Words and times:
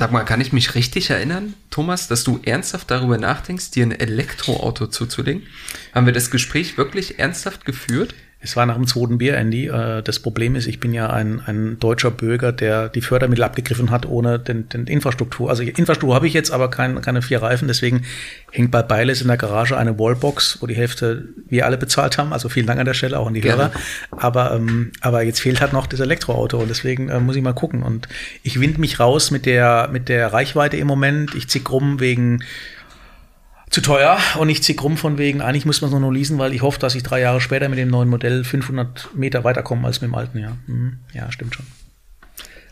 Sag 0.00 0.12
mal, 0.12 0.24
kann 0.24 0.40
ich 0.40 0.54
mich 0.54 0.74
richtig 0.76 1.10
erinnern, 1.10 1.52
Thomas, 1.68 2.08
dass 2.08 2.24
du 2.24 2.40
ernsthaft 2.42 2.90
darüber 2.90 3.18
nachdenkst, 3.18 3.70
dir 3.72 3.84
ein 3.84 3.92
Elektroauto 3.92 4.86
zuzulegen? 4.86 5.42
Haben 5.94 6.06
wir 6.06 6.14
das 6.14 6.30
Gespräch 6.30 6.78
wirklich 6.78 7.18
ernsthaft 7.18 7.66
geführt? 7.66 8.14
Es 8.42 8.56
war 8.56 8.64
nach 8.64 8.76
dem 8.76 8.86
zweiten 8.86 9.18
Bier, 9.18 9.36
Andy. 9.36 9.66
Äh, 9.66 10.02
das 10.02 10.18
Problem 10.18 10.56
ist, 10.56 10.66
ich 10.66 10.80
bin 10.80 10.94
ja 10.94 11.10
ein, 11.10 11.40
ein 11.44 11.78
deutscher 11.78 12.10
Bürger, 12.10 12.52
der 12.52 12.88
die 12.88 13.02
Fördermittel 13.02 13.44
abgegriffen 13.44 13.90
hat 13.90 14.06
ohne 14.06 14.38
den, 14.38 14.66
den 14.70 14.86
Infrastruktur. 14.86 15.50
Also 15.50 15.62
Infrastruktur 15.62 16.14
habe 16.14 16.26
ich 16.26 16.32
jetzt, 16.32 16.50
aber 16.50 16.70
kein, 16.70 17.02
keine 17.02 17.20
vier 17.20 17.42
Reifen. 17.42 17.68
Deswegen 17.68 18.06
hängt 18.50 18.70
bei 18.70 18.82
Beiles 18.82 19.20
in 19.20 19.28
der 19.28 19.36
Garage 19.36 19.76
eine 19.76 19.98
Wallbox, 19.98 20.58
wo 20.62 20.66
die 20.66 20.74
Hälfte 20.74 21.28
wir 21.48 21.66
alle 21.66 21.76
bezahlt 21.76 22.16
haben. 22.16 22.32
Also 22.32 22.48
vielen 22.48 22.66
Dank 22.66 22.80
an 22.80 22.86
der 22.86 22.94
Stelle 22.94 23.18
auch 23.18 23.26
an 23.26 23.34
die 23.34 23.42
Gerne. 23.42 23.64
Hörer. 23.64 23.72
Aber, 24.12 24.54
ähm, 24.54 24.92
aber 25.02 25.22
jetzt 25.22 25.40
fehlt 25.40 25.60
halt 25.60 25.74
noch 25.74 25.86
das 25.86 26.00
Elektroauto 26.00 26.58
und 26.58 26.68
deswegen 26.68 27.10
äh, 27.10 27.20
muss 27.20 27.36
ich 27.36 27.42
mal 27.42 27.52
gucken. 27.52 27.82
Und 27.82 28.08
ich 28.42 28.58
wind 28.58 28.78
mich 28.78 29.00
raus 29.00 29.30
mit 29.30 29.44
der, 29.44 29.90
mit 29.92 30.08
der 30.08 30.32
Reichweite 30.32 30.78
im 30.78 30.86
Moment. 30.86 31.34
Ich 31.34 31.48
zick 31.48 31.70
rum 31.70 32.00
wegen 32.00 32.42
zu 33.70 33.80
teuer 33.80 34.18
und 34.38 34.48
ich 34.48 34.62
zieh 34.62 34.76
rum 34.76 34.96
von 34.96 35.16
wegen, 35.16 35.40
eigentlich 35.40 35.64
muss 35.64 35.80
man 35.80 35.92
es 35.92 35.98
nur 35.98 36.12
leasen, 36.12 36.38
weil 36.38 36.52
ich 36.52 36.62
hoffe, 36.62 36.80
dass 36.80 36.96
ich 36.96 37.04
drei 37.04 37.20
Jahre 37.20 37.40
später 37.40 37.68
mit 37.68 37.78
dem 37.78 37.88
neuen 37.88 38.08
Modell 38.08 38.44
500 38.44 39.14
Meter 39.14 39.44
weiterkomme 39.44 39.86
als 39.86 40.00
mit 40.00 40.10
dem 40.10 40.14
alten, 40.14 40.38
ja. 40.38 40.56
Mhm. 40.66 40.98
Ja, 41.12 41.30
stimmt 41.30 41.54
schon. 41.54 41.66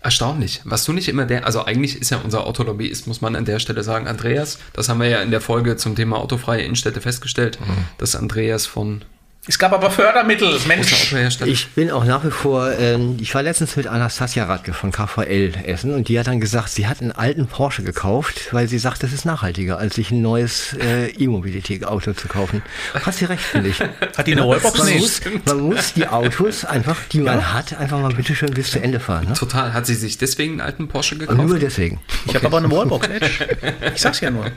Erstaunlich. 0.01 0.61
Was 0.65 0.85
du 0.85 0.93
nicht 0.93 1.09
immer 1.09 1.25
der, 1.25 1.45
also 1.45 1.65
eigentlich 1.65 2.01
ist 2.01 2.11
ja 2.11 2.19
unser 2.19 2.47
Autolobbyist, 2.47 3.07
muss 3.07 3.21
man 3.21 3.37
an 3.37 3.45
der 3.45 3.59
Stelle 3.59 3.83
sagen, 3.83 4.07
Andreas. 4.07 4.59
Das 4.73 4.89
haben 4.89 5.01
wir 5.01 5.09
ja 5.09 5.23
in 5.23 5.31
der 5.31 5.41
Folge 5.41 5.77
zum 5.77 5.97
Thema 5.97 6.19
autofreie 6.19 6.63
Innenstädte 6.63 7.01
festgestellt, 7.01 7.59
mhm. 7.61 7.85
dass 7.99 8.15
Andreas 8.15 8.67
von 8.67 9.03
es 9.49 9.59
gab 9.59 9.73
aber 9.73 9.91
Fördermittel, 9.91 10.61
Mensch. 10.67 11.15
Ich 11.47 11.69
bin 11.69 11.91
auch 11.91 12.05
nach 12.05 12.23
wie 12.23 12.31
vor, 12.31 12.71
ähm, 12.79 13.17
ich 13.19 13.35
war 13.35 13.43
letztens 13.43 13.77
mit 13.77 13.87
Anastasia 13.87 14.45
Radke 14.45 14.75
von 14.75 14.93
KVL 14.93 15.55
essen 15.65 15.95
und 15.95 16.09
die 16.09 16.19
hat 16.19 16.27
dann 16.27 16.39
gesagt, 16.39 16.69
sie 16.69 16.87
hat 16.87 17.01
einen 17.01 17.13
alten 17.13 17.47
Porsche 17.47 17.83
gekauft, 17.83 18.53
weil 18.53 18.69
sie 18.69 18.79
sagt, 18.79 19.03
das 19.03 19.15
ist 19.15 19.25
nachhaltiger, 19.25 19.79
als 19.79 19.95
sich 19.95 20.11
ein 20.11 20.21
neues 20.21 20.75
äh, 20.75 21.09
E-Mobilität-Auto 21.13 22.13
zu 22.13 22.29
kaufen. 22.29 22.63
Hat 22.93 23.15
sie 23.15 23.25
recht, 23.25 23.43
finde 23.43 23.71
ich. 23.71 23.81
Hat 24.17 24.27
die 24.27 24.33
eine 24.33 24.47
Wallbox 24.47 24.79
man, 24.79 24.99
muss, 24.99 25.21
man 25.47 25.61
muss 25.61 25.95
die 25.95 26.07
Autos 26.07 26.67
einfach, 26.67 26.97
die 27.11 27.21
man 27.21 27.39
ja. 27.39 27.55
hat, 27.55 27.75
einfach 27.79 27.99
mal 28.01 28.13
bitteschön 28.13 28.51
bis 28.53 28.71
zu 28.71 28.83
Ende 28.83 29.01
fahren. 29.01 29.29
Ne? 29.29 29.33
Total. 29.33 29.73
Hat 29.73 29.87
sie 29.87 29.95
sich 29.95 30.19
deswegen 30.19 30.53
einen 30.53 30.61
alten 30.61 30.89
Porsche 30.89 31.17
gekauft? 31.17 31.39
Und 31.39 31.47
nur 31.47 31.59
deswegen. 31.59 32.01
Ich 32.27 32.31
okay. 32.31 32.37
habe 32.37 32.47
aber 32.49 32.59
eine 32.59 32.71
Wallbox, 32.71 33.09
Edge. 33.09 33.29
Ich 33.95 34.03
sag's 34.03 34.21
ja 34.21 34.31
nur. 34.31 34.51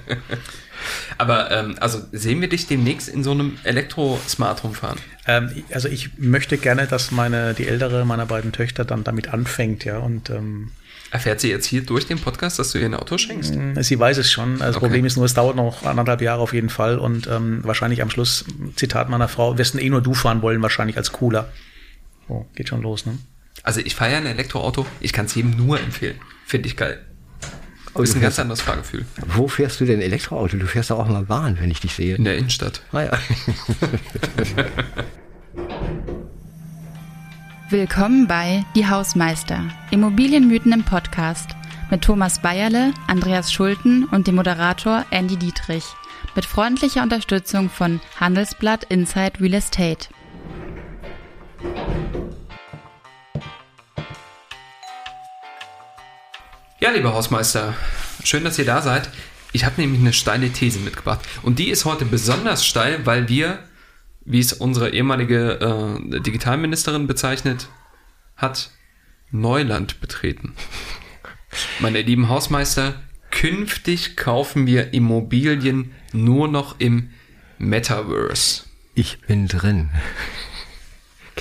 Aber 1.18 1.52
ähm, 1.52 1.76
also 1.80 2.00
sehen 2.12 2.42
wir 2.42 2.50
dich 2.50 2.68
demnächst 2.68 3.10
in 3.10 3.24
so 3.24 3.32
einem 3.32 3.58
Elektro-Smart 3.64 4.64
rumfahren? 4.64 5.00
Ähm, 5.28 5.64
also 5.72 5.88
ich 5.88 6.18
möchte 6.18 6.58
gerne, 6.58 6.88
dass 6.88 7.12
meine 7.12 7.54
die 7.54 7.68
ältere 7.68 8.06
meiner 8.06 8.26
beiden 8.26 8.52
Töchter 8.52 8.86
dann 8.86 9.04
damit 9.04 9.34
anfängt, 9.34 9.86
ja 9.86 9.98
und 9.98 10.30
ähm, 10.30 10.72
Erfährt 11.12 11.42
sie 11.42 11.50
jetzt 11.50 11.66
hier 11.66 11.82
durch 11.82 12.08
den 12.08 12.20
Podcast, 12.20 12.58
dass 12.58 12.72
du 12.72 12.80
ihr 12.80 12.86
ein 12.86 12.94
Auto 12.94 13.18
schenkst? 13.18 13.54
Mm, 13.54 13.82
sie 13.82 14.00
weiß 14.00 14.18
es 14.18 14.32
schon. 14.32 14.60
Das 14.60 14.78
okay. 14.78 14.86
Problem 14.86 15.04
ist 15.04 15.18
nur, 15.18 15.26
es 15.26 15.34
dauert 15.34 15.58
noch 15.58 15.84
anderthalb 15.84 16.22
Jahre 16.22 16.42
auf 16.42 16.54
jeden 16.54 16.70
Fall 16.70 16.98
und 16.98 17.28
ähm, 17.28 17.60
wahrscheinlich 17.66 18.02
am 18.02 18.10
Schluss, 18.10 18.46
Zitat 18.78 19.10
meiner 19.10 19.28
Frau, 19.28 19.58
wirst 19.58 19.76
eh 19.76 19.90
nur 19.90 20.02
du 20.02 20.14
fahren 20.14 20.42
wollen, 20.42 20.62
wahrscheinlich 20.62 20.96
als 20.96 21.12
cooler. 21.12 21.52
So, 22.30 22.48
geht 22.56 22.70
schon 22.70 22.82
los, 22.82 23.06
ne? 23.06 23.18
Also 23.62 23.82
ich 23.82 23.94
feiere 23.94 24.18
ein 24.18 24.26
Elektroauto, 24.26 24.86
ich 25.02 25.12
kann 25.12 25.26
es 25.26 25.36
jedem 25.36 25.52
nur 25.52 25.82
empfehlen. 25.82 26.16
Finde 26.46 26.70
ich 26.70 26.78
geil. 26.78 27.02
Oh, 27.94 28.02
ist 28.02 28.16
ein 28.16 28.22
ganz 28.22 28.40
anderes 28.40 28.62
Fahrgefühl. 28.62 29.06
Wo 29.28 29.50
fährst 29.50 29.82
du 29.82 29.86
denn 29.86 30.00
Elektroauto? 30.00 30.56
Du 30.56 30.66
fährst 30.66 30.92
doch 30.92 31.00
auch 31.00 31.10
mal 31.10 31.24
Bahn, 31.24 31.58
wenn 31.60 31.70
ich 31.70 31.82
dich 31.82 31.94
sehe. 31.94 32.16
In 32.16 32.24
der 32.24 32.38
Innenstadt. 32.38 32.82
Ah, 32.94 33.02
ja. 33.02 33.12
Willkommen 37.70 38.28
bei 38.28 38.64
Die 38.76 38.88
Hausmeister, 38.88 39.66
Immobilienmythen 39.92 40.72
im 40.72 40.84
Podcast 40.84 41.50
mit 41.90 42.02
Thomas 42.02 42.42
Bayerle, 42.42 42.94
Andreas 43.08 43.52
Schulten 43.52 44.06
und 44.06 44.28
dem 44.28 44.36
Moderator 44.36 45.06
Andy 45.12 45.36
Dietrich 45.36 45.84
mit 46.36 46.46
freundlicher 46.46 47.04
Unterstützung 47.04 47.70
von 47.70 48.00
Handelsblatt 48.20 48.86
Inside 48.86 49.42
Real 49.42 49.56
Estate. 49.56 50.08
Ja, 56.84 56.90
lieber 56.90 57.14
Hausmeister, 57.14 57.76
schön, 58.24 58.44
dass 58.44 58.58
ihr 58.58 58.66
da 58.66 58.82
seid. 58.82 59.08
Ich 59.52 59.66
habe 59.66 59.80
nämlich 59.80 60.02
eine 60.02 60.14
steile 60.14 60.50
These 60.50 60.80
mitgebracht. 60.80 61.20
Und 61.44 61.60
die 61.60 61.70
ist 61.70 61.86
heute 61.86 62.06
besonders 62.06 62.66
steil, 62.66 63.06
weil 63.06 63.30
wir, 63.30 63.60
wie 64.26 64.40
es 64.40 64.52
unsere 64.52 64.90
ehemalige 64.90 65.60
äh, 65.60 66.20
Digitalministerin 66.22 67.06
bezeichnet 67.06 67.68
hat, 68.36 68.72
Neuland 69.30 70.02
betreten. 70.02 70.56
Meine 71.80 72.02
lieben 72.02 72.30
Hausmeister, 72.30 72.96
künftig 73.30 74.18
kaufen 74.18 74.66
wir 74.66 74.92
Immobilien 74.92 75.92
nur 76.14 76.48
noch 76.48 76.80
im 76.80 77.12
Metaverse. 77.60 78.64
Ich 78.96 79.22
bin 79.22 79.48
drin. 79.48 79.92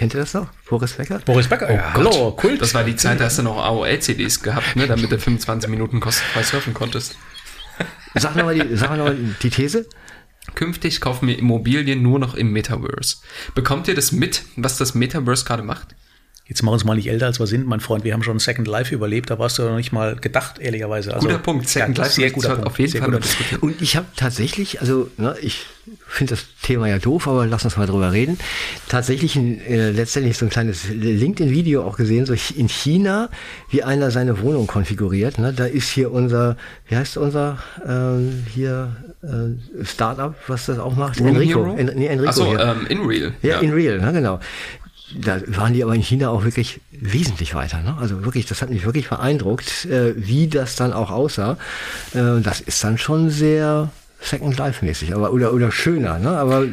Kennt 0.00 0.14
ihr 0.14 0.20
das 0.20 0.32
noch? 0.32 0.48
Boris 0.66 0.94
Becker? 0.94 1.18
Boris 1.26 1.46
Becker, 1.46 1.66
oh 1.68 1.74
ja. 1.74 1.92
Hallo, 1.92 2.30
Kult. 2.30 2.62
Das 2.62 2.72
war 2.72 2.84
die 2.84 2.96
Zeit, 2.96 3.20
da 3.20 3.24
hast 3.24 3.38
du 3.38 3.42
noch 3.42 3.58
AOL-CDs 3.58 4.42
gehabt, 4.42 4.74
ne, 4.74 4.86
damit 4.86 5.12
du 5.12 5.18
25 5.18 5.68
Minuten 5.68 6.00
kostenfrei 6.00 6.42
surfen 6.42 6.72
konntest. 6.72 7.18
Sag 8.14 8.34
nochmal 8.34 8.54
die, 8.54 8.76
sag 8.78 8.96
noch 8.96 9.12
die 9.42 9.50
These. 9.50 9.86
Künftig 10.54 11.02
kaufen 11.02 11.28
wir 11.28 11.38
Immobilien 11.38 12.00
nur 12.00 12.18
noch 12.18 12.34
im 12.34 12.50
Metaverse. 12.50 13.18
Bekommt 13.54 13.88
ihr 13.88 13.94
das 13.94 14.10
mit, 14.10 14.44
was 14.56 14.78
das 14.78 14.94
Metaverse 14.94 15.44
gerade 15.44 15.62
macht? 15.62 15.88
Jetzt 16.46 16.62
machen 16.62 16.72
wir 16.72 16.76
uns 16.76 16.84
mal 16.84 16.96
nicht 16.96 17.08
älter, 17.08 17.26
als 17.26 17.38
wir 17.38 17.46
sind, 17.46 17.66
mein 17.66 17.80
Freund. 17.80 18.02
Wir 18.02 18.14
haben 18.14 18.22
schon 18.22 18.38
Second 18.38 18.66
Life 18.66 18.92
überlebt. 18.92 19.28
Da 19.28 19.38
warst 19.38 19.58
du 19.58 19.62
noch 19.62 19.76
nicht 19.76 19.92
mal 19.92 20.16
gedacht, 20.16 20.58
ehrlicherweise. 20.58 21.14
Also, 21.14 21.28
guter 21.28 21.38
Punkt. 21.38 21.68
Second 21.68 21.98
ja, 21.98 22.04
Life 22.04 22.14
sehr 22.16 22.30
guter 22.30 22.54
Punkt. 22.54 22.66
Auf 22.66 22.78
jeden 22.78 22.90
sehr 22.90 23.02
Fall. 23.02 23.20
Und 23.60 23.80
ich 23.80 23.96
habe 23.96 24.06
tatsächlich, 24.16 24.80
also 24.80 25.10
ne, 25.16 25.36
ich 25.42 25.66
finde 26.10 26.34
das 26.34 26.44
Thema 26.62 26.88
ja 26.88 26.98
doof, 26.98 27.28
aber 27.28 27.46
lass 27.46 27.64
uns 27.64 27.76
mal 27.76 27.86
drüber 27.86 28.12
reden. 28.12 28.38
Tatsächlich 28.88 29.36
äh, 29.36 29.90
letztendlich 29.90 30.36
so 30.36 30.46
ein 30.46 30.50
kleines 30.50 30.88
LinkedIn-Video 30.88 31.84
auch 31.84 31.96
gesehen, 31.96 32.26
so 32.26 32.34
in 32.54 32.68
China, 32.68 33.28
wie 33.70 33.82
einer 33.82 34.10
seine 34.10 34.40
Wohnung 34.42 34.66
konfiguriert. 34.66 35.38
Ne? 35.38 35.52
Da 35.52 35.66
ist 35.66 35.88
hier 35.88 36.12
unser, 36.12 36.56
wie 36.88 36.96
heißt 36.96 37.16
unser 37.16 37.58
äh, 37.86 38.50
hier 38.52 38.96
äh, 39.22 39.84
Startup, 39.84 40.34
was 40.48 40.66
das 40.66 40.78
auch 40.78 40.96
macht? 40.96 41.20
Room 41.20 41.28
Enrico. 41.28 41.74
En, 41.74 41.86
nee, 41.94 42.06
Enrico. 42.06 42.30
Achso, 42.30 42.58
ähm, 42.58 42.86
InReal. 42.88 43.32
Ja, 43.42 43.50
ja, 43.50 43.58
InReal, 43.60 44.00
ne, 44.00 44.12
genau 44.12 44.40
da 45.18 45.40
waren 45.46 45.72
die 45.72 45.82
aber 45.82 45.94
in 45.94 46.02
China 46.02 46.30
auch 46.30 46.44
wirklich 46.44 46.80
wesentlich 46.92 47.54
weiter. 47.54 47.82
Ne? 47.82 47.96
Also 48.00 48.24
wirklich, 48.24 48.46
das 48.46 48.62
hat 48.62 48.70
mich 48.70 48.84
wirklich 48.84 49.08
beeindruckt, 49.08 49.86
äh, 49.86 50.14
wie 50.16 50.48
das 50.48 50.76
dann 50.76 50.92
auch 50.92 51.10
aussah. 51.10 51.56
Äh, 52.14 52.40
das 52.42 52.60
ist 52.60 52.82
dann 52.84 52.98
schon 52.98 53.30
sehr 53.30 53.90
Second 54.20 54.56
Life 54.58 54.84
mäßig, 54.84 55.14
aber 55.14 55.32
oder 55.32 55.52
oder 55.52 55.72
schöner. 55.72 56.18
Ne? 56.18 56.30
Aber 56.30 56.64
ja, 56.64 56.70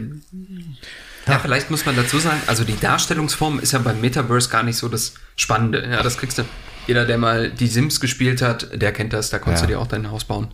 ja, 1.27 1.39
vielleicht 1.39 1.69
muss 1.69 1.85
man 1.85 1.95
dazu 1.95 2.19
sagen, 2.19 2.41
also 2.47 2.63
die 2.63 2.79
Darstellungsform 2.79 3.59
ist 3.59 3.73
ja 3.73 3.79
beim 3.79 3.99
Metaverse 3.99 4.49
gar 4.49 4.63
nicht 4.63 4.77
so 4.77 4.87
das 4.87 5.15
Spannende. 5.35 5.85
Ja, 5.89 6.01
das 6.01 6.17
kriegst 6.17 6.37
du. 6.37 6.43
Jeder, 6.87 7.05
der 7.05 7.17
mal 7.17 7.49
die 7.49 7.67
Sims 7.67 7.99
gespielt 7.99 8.41
hat, 8.41 8.69
der 8.73 8.93
kennt 8.93 9.11
das. 9.11 9.29
Da 9.29 9.39
konntest 9.39 9.63
ja. 9.63 9.67
du 9.67 9.73
dir 9.73 9.79
auch 9.79 9.87
dein 9.87 10.09
Haus 10.09 10.23
bauen. 10.23 10.47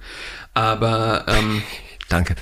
Aber 0.54 1.26
ähm, 1.28 1.62
danke. 2.09 2.36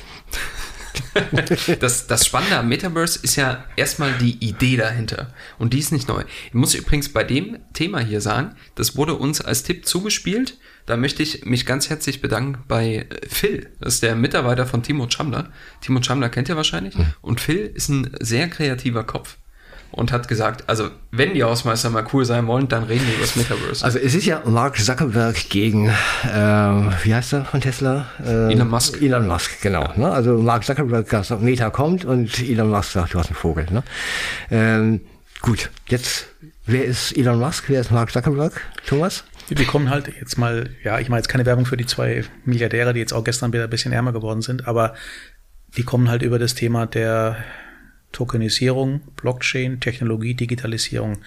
das, 1.79 2.07
das 2.07 2.25
Spannende 2.25 2.57
am 2.57 2.69
Metaverse 2.69 3.19
ist 3.21 3.35
ja 3.35 3.65
erstmal 3.75 4.13
die 4.13 4.37
Idee 4.45 4.77
dahinter. 4.77 5.33
Und 5.59 5.73
die 5.73 5.79
ist 5.79 5.91
nicht 5.91 6.07
neu. 6.07 6.23
Ich 6.47 6.53
muss 6.53 6.73
übrigens 6.73 7.09
bei 7.09 7.23
dem 7.23 7.59
Thema 7.73 7.99
hier 7.99 8.21
sagen, 8.21 8.55
das 8.75 8.95
wurde 8.95 9.15
uns 9.15 9.41
als 9.41 9.63
Tipp 9.63 9.85
zugespielt. 9.85 10.57
Da 10.85 10.97
möchte 10.97 11.23
ich 11.23 11.45
mich 11.45 11.65
ganz 11.65 11.89
herzlich 11.89 12.21
bedanken 12.21 12.63
bei 12.67 13.07
Phil. 13.27 13.69
Das 13.79 13.95
ist 13.95 14.03
der 14.03 14.15
Mitarbeiter 14.15 14.65
von 14.65 14.83
Timo 14.83 15.07
Chamler. 15.09 15.49
Timo 15.81 16.01
Chamler 16.01 16.29
kennt 16.29 16.49
ihr 16.49 16.55
wahrscheinlich. 16.55 16.97
Mhm. 16.97 17.13
Und 17.21 17.41
Phil 17.41 17.71
ist 17.73 17.89
ein 17.89 18.11
sehr 18.19 18.49
kreativer 18.49 19.03
Kopf 19.03 19.37
und 19.91 20.11
hat 20.11 20.27
gesagt, 20.27 20.63
also 20.67 20.89
wenn 21.11 21.33
die 21.33 21.43
Hausmeister 21.43 21.89
mal 21.89 22.05
cool 22.13 22.25
sein 22.25 22.47
wollen, 22.47 22.67
dann 22.67 22.83
reden 22.83 23.05
wir 23.05 23.13
über 23.13 23.23
das 23.23 23.35
Metaverse. 23.35 23.83
Also 23.83 23.99
es 23.99 24.15
ist 24.15 24.25
ja 24.25 24.41
Mark 24.45 24.77
Zuckerberg 24.79 25.49
gegen, 25.49 25.89
äh, 25.89 25.93
wie 27.03 27.13
heißt 27.13 27.33
er 27.33 27.45
von 27.45 27.61
Tesla? 27.61 28.07
Äh, 28.25 28.53
Elon 28.53 28.69
Musk. 28.69 29.01
Elon 29.01 29.27
Musk, 29.27 29.61
genau. 29.61 29.91
Ne? 29.95 30.09
Also 30.09 30.37
Mark 30.37 30.63
Zuckerberg 30.63 31.09
sagt, 31.09 31.41
Meta 31.41 31.69
kommt 31.69 32.05
und 32.05 32.39
Elon 32.39 32.69
Musk 32.69 32.91
sagt, 32.91 33.13
du 33.13 33.19
hast 33.19 33.27
einen 33.27 33.35
Vogel. 33.35 33.65
Ne? 33.69 33.83
Ähm, 34.49 35.01
gut, 35.41 35.69
jetzt, 35.87 36.27
wer 36.65 36.85
ist 36.85 37.15
Elon 37.17 37.39
Musk, 37.39 37.65
wer 37.67 37.81
ist 37.81 37.91
Mark 37.91 38.11
Zuckerberg? 38.11 38.61
Thomas? 38.87 39.25
Die 39.49 39.55
bekommen 39.55 39.89
halt 39.89 40.07
jetzt 40.19 40.37
mal, 40.37 40.69
ja, 40.83 40.99
ich 40.99 41.09
mache 41.09 41.19
jetzt 41.19 41.27
keine 41.27 41.45
Werbung 41.45 41.65
für 41.65 41.77
die 41.77 41.85
zwei 41.85 42.23
Milliardäre, 42.45 42.93
die 42.93 42.99
jetzt 42.99 43.13
auch 43.13 43.23
gestern 43.23 43.53
wieder 43.53 43.65
ein 43.65 43.69
bisschen 43.69 43.91
ärmer 43.91 44.13
geworden 44.13 44.41
sind, 44.41 44.67
aber 44.67 44.93
die 45.77 45.83
kommen 45.83 46.09
halt 46.09 46.21
über 46.21 46.39
das 46.39 46.55
Thema 46.55 46.85
der 46.85 47.37
Tokenisierung, 48.11 49.01
Blockchain, 49.15 49.79
Technologie, 49.79 50.33
Digitalisierung. 50.33 51.17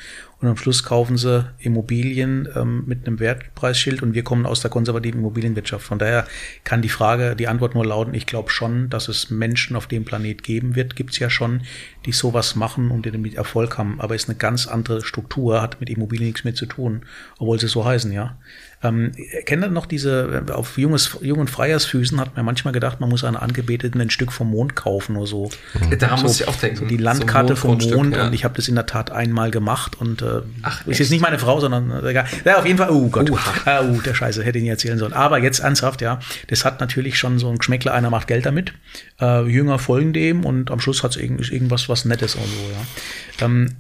Und 0.40 0.48
am 0.48 0.56
Schluss 0.58 0.82
kaufen 0.82 1.16
sie 1.16 1.46
Immobilien 1.58 2.46
ähm, 2.54 2.84
mit 2.86 3.06
einem 3.06 3.18
Wertpreisschild 3.18 4.02
und 4.02 4.12
wir 4.12 4.24
kommen 4.24 4.44
aus 4.44 4.60
der 4.60 4.70
konservativen 4.70 5.20
Immobilienwirtschaft. 5.20 5.86
Von 5.86 5.98
daher 5.98 6.26
kann 6.64 6.82
die 6.82 6.90
Frage, 6.90 7.34
die 7.34 7.48
Antwort 7.48 7.74
nur 7.74 7.86
lauten, 7.86 8.12
ich 8.12 8.26
glaube 8.26 8.50
schon, 8.50 8.90
dass 8.90 9.08
es 9.08 9.30
Menschen 9.30 9.74
auf 9.74 9.86
dem 9.86 10.04
Planet 10.04 10.42
geben 10.42 10.76
wird. 10.76 10.96
Gibt 10.96 11.12
es 11.12 11.18
ja 11.18 11.30
schon, 11.30 11.62
die 12.04 12.12
sowas 12.12 12.56
machen 12.56 12.90
und 12.90 13.06
die 13.06 13.10
damit 13.10 13.34
Erfolg 13.34 13.78
haben. 13.78 14.00
Aber 14.00 14.14
ist 14.14 14.28
eine 14.28 14.36
ganz 14.36 14.66
andere 14.66 15.02
Struktur, 15.02 15.62
hat 15.62 15.80
mit 15.80 15.88
Immobilien 15.88 16.26
nichts 16.26 16.44
mehr 16.44 16.54
zu 16.54 16.66
tun, 16.66 17.06
obwohl 17.38 17.58
sie 17.58 17.68
so 17.68 17.86
heißen, 17.86 18.12
ja. 18.12 18.36
Ähm, 18.84 19.12
kennt 19.46 19.64
ihr 19.64 19.70
noch 19.70 19.86
diese, 19.86 20.44
auf 20.52 20.76
junges, 20.76 21.16
jungen 21.22 21.48
Freiersfüßen 21.48 22.20
hat 22.20 22.36
man 22.36 22.44
manchmal 22.44 22.72
gedacht, 22.72 23.00
man 23.00 23.08
muss 23.08 23.24
einer 23.24 23.40
Angebeteten 23.40 23.98
ein 24.00 24.10
Stück 24.10 24.30
vom 24.30 24.50
Mond 24.50 24.76
kaufen 24.76 25.16
oder 25.16 25.26
so. 25.26 25.50
Daran 25.98 26.18
so, 26.18 26.24
muss 26.24 26.40
ich 26.40 26.46
auch 26.46 26.56
denken. 26.56 26.76
So 26.76 26.84
die 26.84 26.98
Landkarte 26.98 27.56
So 27.56 27.68
vom 27.68 27.78
Mond 27.78 28.14
ja. 28.14 28.26
und 28.26 28.34
ich 28.34 28.44
habe 28.44 28.54
das 28.54 28.68
in 28.68 28.74
der 28.74 28.84
Tat 28.84 29.10
einmal 29.10 29.50
gemacht 29.50 29.98
und 29.98 30.20
äh, 30.20 30.42
Ach, 30.62 30.82
ist 30.82 30.88
echt? 30.88 31.00
jetzt 31.00 31.10
nicht 31.10 31.22
meine 31.22 31.38
Frau, 31.38 31.60
sondern 31.60 31.90
äh, 31.90 32.10
egal. 32.10 32.26
Ja, 32.44 32.58
auf 32.58 32.66
jeden 32.66 32.78
Fall, 32.78 32.90
oh 32.90 33.08
Gott, 33.08 33.32
ah, 33.64 33.80
oh, 33.82 34.00
der 34.02 34.14
Scheiße, 34.14 34.44
hätte 34.44 34.58
ich 34.58 34.64
nicht 34.64 34.70
erzählen 34.70 34.98
sollen. 34.98 35.14
Aber 35.14 35.38
jetzt 35.38 35.60
ernsthaft, 35.60 36.02
ja, 36.02 36.18
das 36.48 36.66
hat 36.66 36.80
natürlich 36.80 37.18
schon 37.18 37.38
so 37.38 37.48
ein 37.48 37.56
Geschmäckler, 37.56 37.94
einer 37.94 38.10
macht 38.10 38.26
Geld 38.26 38.44
damit, 38.44 38.74
äh, 39.20 39.46
Jünger 39.48 39.78
folgen 39.78 40.12
dem 40.12 40.44
und 40.44 40.70
am 40.70 40.80
Schluss 40.80 41.02
hat 41.02 41.12
es 41.12 41.16
irgend, 41.16 41.40
ist 41.40 41.50
irgendwas 41.50 41.88
was 41.88 42.04
Nettes 42.04 42.36
oder 42.36 42.44
so, 42.44 43.40
ja. 43.40 43.46
Ähm, 43.46 43.70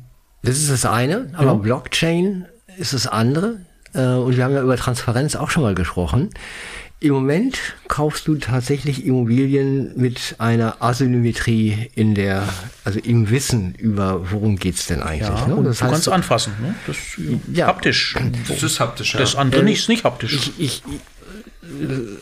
Das 0.42 0.56
ist 0.56 0.70
das 0.70 0.86
eine, 0.86 1.28
aber 1.34 1.56
Blockchain 1.56 2.46
ist 2.78 2.94
das 2.94 3.06
andere. 3.06 3.58
Äh, 3.94 4.00
Und 4.14 4.36
wir 4.36 4.44
haben 4.44 4.54
ja 4.54 4.62
über 4.62 4.76
Transparenz 4.76 5.36
auch 5.36 5.50
schon 5.50 5.62
mal 5.62 5.74
gesprochen. 5.74 6.30
Im 7.00 7.12
Moment 7.12 7.58
kaufst 7.88 8.28
du 8.28 8.36
tatsächlich 8.36 9.04
Immobilien 9.04 9.92
mit 9.96 10.36
einer 10.38 10.80
Asymmetrie 10.82 11.90
in 11.94 12.14
der, 12.14 12.48
also 12.84 12.98
im 12.98 13.28
Wissen 13.28 13.74
über, 13.74 14.30
worum 14.32 14.56
geht's 14.56 14.86
denn 14.86 15.02
eigentlich. 15.02 15.28
ja, 15.28 15.46
ne? 15.46 15.62
Das 15.64 15.78
du 15.80 15.84
kannst 15.84 16.06
heißt, 16.06 16.08
anfassen, 16.08 16.54
ne? 16.62 16.74
Das 16.86 16.96
Ja. 17.52 17.66
haptisch. 17.66 18.16
Das 18.48 18.62
ist 18.62 18.80
haptisch, 18.80 19.12
ja. 19.14 19.20
Das 19.20 19.36
andere 19.36 19.64
nicht, 19.64 19.80
ist 19.80 19.88
nicht 19.90 20.04
haptisch. 20.04 20.32
ich, 20.34 20.52
ich, 20.58 20.82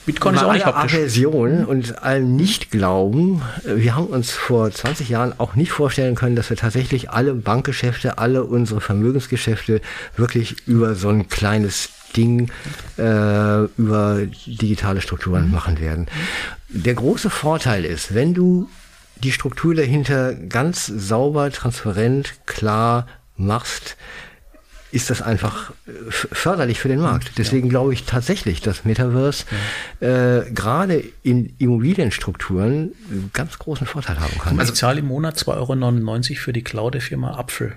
Bitcoin 0.06 0.34
ist 0.34 0.42
auch 0.44 0.52
nicht 0.52 0.66
haptisch. 0.66 0.94
Aversion 0.94 1.64
und 1.64 2.02
allem 2.02 2.36
Nicht-Glauben, 2.36 3.42
wir 3.64 3.96
haben 3.96 4.06
uns 4.06 4.32
vor 4.32 4.70
20 4.70 5.08
Jahren 5.08 5.34
auch 5.38 5.54
nicht 5.54 5.72
vorstellen 5.72 6.14
können, 6.14 6.36
dass 6.36 6.50
wir 6.50 6.56
tatsächlich 6.56 7.10
alle 7.10 7.34
Bankgeschäfte, 7.34 8.18
alle 8.18 8.44
unsere 8.44 8.80
Vermögensgeschäfte 8.80 9.80
wirklich 10.16 10.66
über 10.66 10.94
so 10.94 11.08
ein 11.08 11.28
kleines 11.28 11.90
Ding, 12.16 12.50
äh, 12.98 13.64
über 13.78 14.20
digitale 14.46 15.00
Strukturen 15.00 15.50
machen 15.50 15.80
werden. 15.80 16.06
Der 16.68 16.94
große 16.94 17.30
Vorteil 17.30 17.84
ist, 17.84 18.14
wenn 18.14 18.34
du 18.34 18.68
die 19.22 19.32
Struktur 19.32 19.74
dahinter 19.74 20.34
ganz 20.34 20.86
sauber, 20.86 21.50
transparent, 21.50 22.34
klar 22.46 23.06
machst, 23.36 23.96
ist 24.92 25.10
das 25.10 25.22
einfach 25.22 25.70
äh, 25.86 25.92
förderlich 26.10 26.78
für 26.78 26.88
den 26.88 27.00
Markt. 27.00 27.32
Deswegen 27.38 27.68
glaube 27.68 27.92
ich 27.94 28.04
tatsächlich, 28.04 28.60
dass 28.60 28.84
Metaverse 28.84 29.44
äh, 30.00 30.50
gerade 30.52 31.02
in 31.22 31.54
Immobilienstrukturen 31.58 32.92
einen 33.10 33.30
ganz 33.32 33.58
großen 33.58 33.86
Vorteil 33.86 34.20
haben 34.20 34.38
kann. 34.38 34.60
Also 34.60 34.72
zahle 34.72 35.00
im 35.00 35.06
Monat 35.06 35.36
2,99 35.38 36.30
Euro 36.30 36.40
für 36.40 36.52
die 36.52 36.62
Cloud 36.62 36.94
der 36.94 37.00
Firma 37.00 37.36
Apfel. 37.36 37.76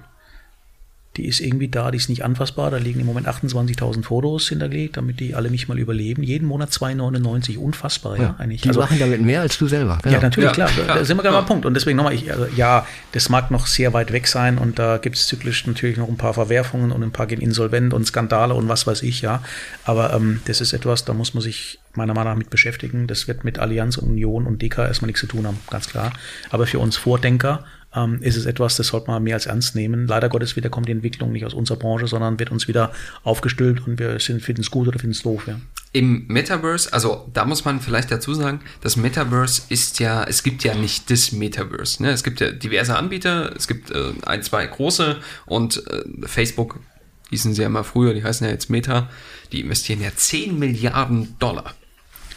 Die 1.17 1.25
ist 1.25 1.39
irgendwie 1.39 1.69
da, 1.69 1.91
die 1.91 1.97
ist 1.97 2.09
nicht 2.09 2.23
anfassbar. 2.25 2.71
Da 2.71 2.77
liegen 2.77 3.00
im 3.00 3.06
Moment 3.06 3.27
28.000 3.27 4.03
Fotos 4.03 4.50
hinterlegt, 4.50 4.97
damit 4.97 5.19
die 5.19 5.33
alle 5.33 5.50
mich 5.50 5.67
mal 5.67 5.79
überleben. 5.79 6.23
Jeden 6.23 6.47
Monat 6.47 6.71
2,99. 6.71 7.57
Unfassbar, 7.57 8.17
ja, 8.19 8.35
eigentlich. 8.38 8.62
die 8.62 8.69
machen 8.69 9.00
damit 9.00 9.21
mehr 9.21 9.41
als 9.41 9.57
du 9.57 9.67
selber. 9.67 10.00
genau. 10.03 10.15
Ja, 10.15 10.21
natürlich, 10.21 10.50
Ja, 10.50 10.53
klar. 10.53 10.69
klar. 10.69 10.97
Da 10.97 11.06
sind 11.06 11.17
wir 11.17 11.23
gerade 11.23 11.38
am 11.38 11.45
Punkt. 11.45 11.65
Und 11.65 11.73
deswegen 11.73 11.97
nochmal, 11.97 12.13
ich, 12.13 12.31
also, 12.31 12.47
ja, 12.56 12.85
das 13.13 13.29
mag 13.29 13.51
noch 13.51 13.67
sehr 13.67 13.94
weit 13.94 14.12
weg 14.12 14.27
sein 14.27 14.57
und 14.57 14.77
da 14.77 14.97
gibt 14.97 15.15
es 15.15 15.27
zyklisch 15.27 15.65
natürlich 15.67 15.97
noch 15.97 16.09
ein 16.09 16.17
paar 16.17 16.33
Verwerfungen 16.33 16.91
und 16.91 17.01
ein 17.03 17.12
paar 17.12 17.27
gehen 17.27 17.41
insolvent 17.41 17.94
und 17.94 18.06
Skandale 18.06 18.53
und 18.53 18.68
was 18.68 18.85
weiß 18.85 19.03
ich, 19.03 19.21
ja. 19.21 19.41
Aber 19.85 20.13
ähm, 20.13 20.41
das 20.45 20.61
ist 20.61 20.73
etwas, 20.73 21.06
da 21.06 21.13
muss 21.13 21.33
man 21.33 21.41
sich 21.41 21.79
meiner 21.94 22.13
Meinung 22.13 22.33
nach 22.33 22.38
mit 22.38 22.50
beschäftigen. 22.50 23.07
Das 23.07 23.27
wird 23.27 23.44
mit 23.44 23.59
Allianz 23.59 23.97
und 23.97 24.09
Union 24.09 24.45
und 24.45 24.61
DK 24.61 24.79
erstmal 24.79 25.07
nichts 25.07 25.21
zu 25.21 25.27
tun 25.27 25.47
haben, 25.47 25.59
ganz 25.69 25.88
klar. 25.88 26.11
Aber 26.50 26.68
für 26.68 26.79
uns 26.79 26.97
Vordenker 26.97 27.63
ähm, 27.95 28.19
ist 28.21 28.36
es 28.36 28.45
etwas, 28.45 28.75
das 28.75 28.88
sollte 28.88 29.09
man 29.09 29.24
mehr 29.24 29.36
als 29.36 29.45
ernst 29.45 29.75
nehmen. 29.75 30.07
Leider 30.07 30.30
Gottes 30.30 30.56
wieder 30.56 30.69
kommt 30.69 30.88
die 30.88 30.92
Entwicklung 30.92 31.31
nicht 31.31 31.45
aus 31.45 31.53
unserer 31.53 31.77
Branche, 31.77 32.07
sondern 32.07 32.39
wird 32.39 32.51
uns 32.51 32.68
wieder 32.68 32.92
aufgestülpt 33.24 33.88
und 33.88 34.00
wir 34.00 34.19
sind 34.19 34.42
finden 34.42 34.62
es 34.62 34.71
gut 34.71 34.88
oder 34.88 35.00
finden 35.00 35.13
es 35.13 35.24
doof, 35.24 35.47
ja. 35.47 35.59
Im 35.92 36.25
Metaverse, 36.27 36.92
also 36.92 37.30
da 37.33 37.45
muss 37.45 37.63
man 37.63 37.80
vielleicht 37.80 38.12
dazu 38.12 38.33
sagen, 38.33 38.59
das 38.81 38.97
Metaverse 38.97 39.62
ist 39.69 40.00
ja, 40.00 40.25
es 40.25 40.44
gibt 40.44 40.65
ja 40.65 40.75
nicht 40.75 41.09
das 41.09 41.31
Metaverse. 41.31 42.03
Ne? 42.03 42.12
Es 42.12 42.21
gibt 42.21 42.42
ja 42.42 42.51
diverse 42.51 42.97
Anbieter, 42.97 43.56
es 43.56 43.65
gibt 43.65 43.92
äh, 43.92 44.12
ein, 44.25 44.44
zwei 44.44 44.65
große 44.68 45.18
und 45.45 45.81
äh, 45.88 46.27
Facebook 46.27 46.81
hießen 47.30 47.53
sie 47.53 47.62
ja 47.62 47.69
mal 47.69 47.83
früher, 47.83 48.13
die 48.13 48.24
heißen 48.24 48.45
ja 48.45 48.51
jetzt 48.51 48.69
Meta, 48.69 49.09
die 49.51 49.62
investieren 49.62 50.01
ja 50.01 50.09
10 50.13 50.59
Milliarden 50.59 51.39
Dollar 51.39 51.74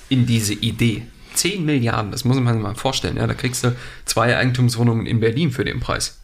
in 0.09 0.27
diese 0.27 0.55
Idee. 0.55 1.07
10 1.39 1.65
Milliarden, 1.65 2.11
das 2.11 2.25
muss 2.25 2.39
man 2.39 2.55
sich 2.55 2.63
mal 2.63 2.75
vorstellen. 2.75 3.17
Ja? 3.17 3.27
Da 3.27 3.35
kriegst 3.35 3.65
du 3.65 3.77
zwei 4.05 4.37
Eigentumswohnungen 4.37 5.07
in 5.07 5.21
Berlin 5.21 5.51
für 5.51 5.65
den 5.65 5.81
Preis. 5.81 6.21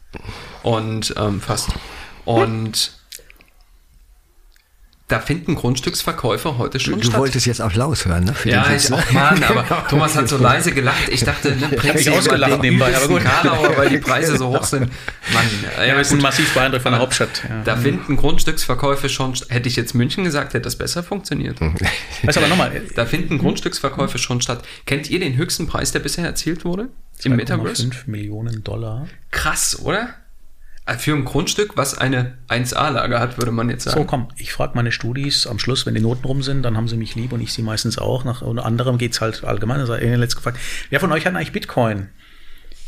Und 0.63 1.15
ähm, 1.17 1.41
fast. 1.41 1.71
Und 2.25 2.93
da 5.09 5.21
finden 5.21 5.55
Grundstücksverkäufer 5.55 6.57
heute 6.57 6.81
schon 6.81 6.99
Du 7.01 7.03
statt. 7.09 7.19
wolltest 7.21 7.45
jetzt 7.47 7.61
Applaus 7.61 8.07
hören, 8.07 8.25
ne? 8.25 8.33
Für 8.33 8.49
Ja, 8.49 8.73
ich 8.75 8.89
ne? 8.89 8.97
auch, 8.97 9.11
Mann, 9.13 9.43
aber 9.45 9.87
Thomas 9.91 10.17
hat 10.17 10.29
so 10.31 10.39
leise 10.39 10.73
gelacht. 10.73 11.11
Ich 11.11 11.23
dachte, 11.25 11.55
ne, 11.55 11.69
bringt 11.77 11.99
sie 11.99 12.09
ausgelacht 12.11 12.51
mal 12.51 12.57
den 12.57 12.61
nebenbei, 12.63 12.97
aber 12.97 13.09
gut. 13.09 13.23
Karlauer, 13.23 13.77
weil 13.77 13.91
die 13.91 13.99
Preise 14.09 14.39
so 14.39 14.49
hoch 14.49 14.65
sind. 14.65 14.91
Mann, 15.35 15.45
ja, 15.77 15.85
Ja, 15.85 15.97
wir 15.99 16.05
sind 16.05 16.19
gut. 16.19 16.23
massiv 16.23 16.55
beeindruckt 16.55 16.83
von 16.85 16.93
der 16.93 17.01
Hauptstadt. 17.03 17.43
Ja. 17.47 17.63
Da 17.65 17.77
finden 17.77 18.17
Grundstücksverkäufe 18.17 19.11
schon, 19.11 19.35
hätte 19.51 19.69
ich 19.69 19.77
jetzt 19.77 19.95
München 19.95 20.25
gesagt, 20.25 20.55
hätte 20.55 20.63
das 20.63 20.77
besser 20.77 21.03
funktioniert. 21.03 21.61
Weißt 21.61 22.37
du, 22.37 22.41
aber 22.41 22.49
nochmal, 22.49 22.81
Da 22.95 23.05
finden 23.05 23.37
Grundstücksverkäufe 23.39 24.17
schon 24.19 24.41
statt. 24.41 24.65
Kennt 24.87 25.11
ihr 25.11 25.21
den 25.21 25.37
höchsten 25.37 25.67
Preis, 25.67 25.93
der 25.93 26.01
bisher 26.01 26.25
erzielt 26.25 26.65
wurde? 26.65 26.89
Im 27.23 27.37
Metaverse? 27.37 27.83
5 27.83 28.07
Millionen 28.07 28.65
Dollar. 28.65 29.07
Krass, 29.31 29.79
oder? 29.83 30.15
Für 30.99 31.15
ein 31.15 31.25
Grundstück, 31.25 31.79
was 31.79 31.97
eine 31.97 32.37
1A-Lage 32.49 33.19
hat, 33.19 33.39
würde 33.39 33.53
man 33.53 33.71
jetzt 33.71 33.85
sagen. 33.85 33.97
So, 33.97 34.05
komm, 34.05 34.29
ich 34.37 34.53
frage 34.53 34.73
meine 34.75 34.93
Studis 34.93 35.47
am 35.47 35.59
Schluss, 35.59 35.87
wenn 35.87 35.95
die 35.95 36.01
Noten 36.03 36.27
rum 36.27 36.43
sind, 36.43 36.63
dann 36.63 36.77
haben 36.77 36.89
sie 36.89 36.99
mich 36.99 37.15
lieb 37.15 37.33
und 37.33 37.41
ich 37.41 37.55
sie 37.55 37.63
meistens 37.63 37.97
auch. 37.97 38.25
Nach 38.25 38.43
unter 38.43 38.67
anderem 38.67 38.99
geht's 38.99 39.23
halt 39.23 39.45
allgemein. 39.45 39.81
In 39.81 40.11
den 40.11 40.21
letzten 40.21 40.37
gefragt, 40.37 40.59
wer 40.91 41.01
von 41.01 41.11
euch 41.11 41.25
hat 41.25 41.35
eigentlich 41.35 41.53
Bitcoin? 41.53 42.11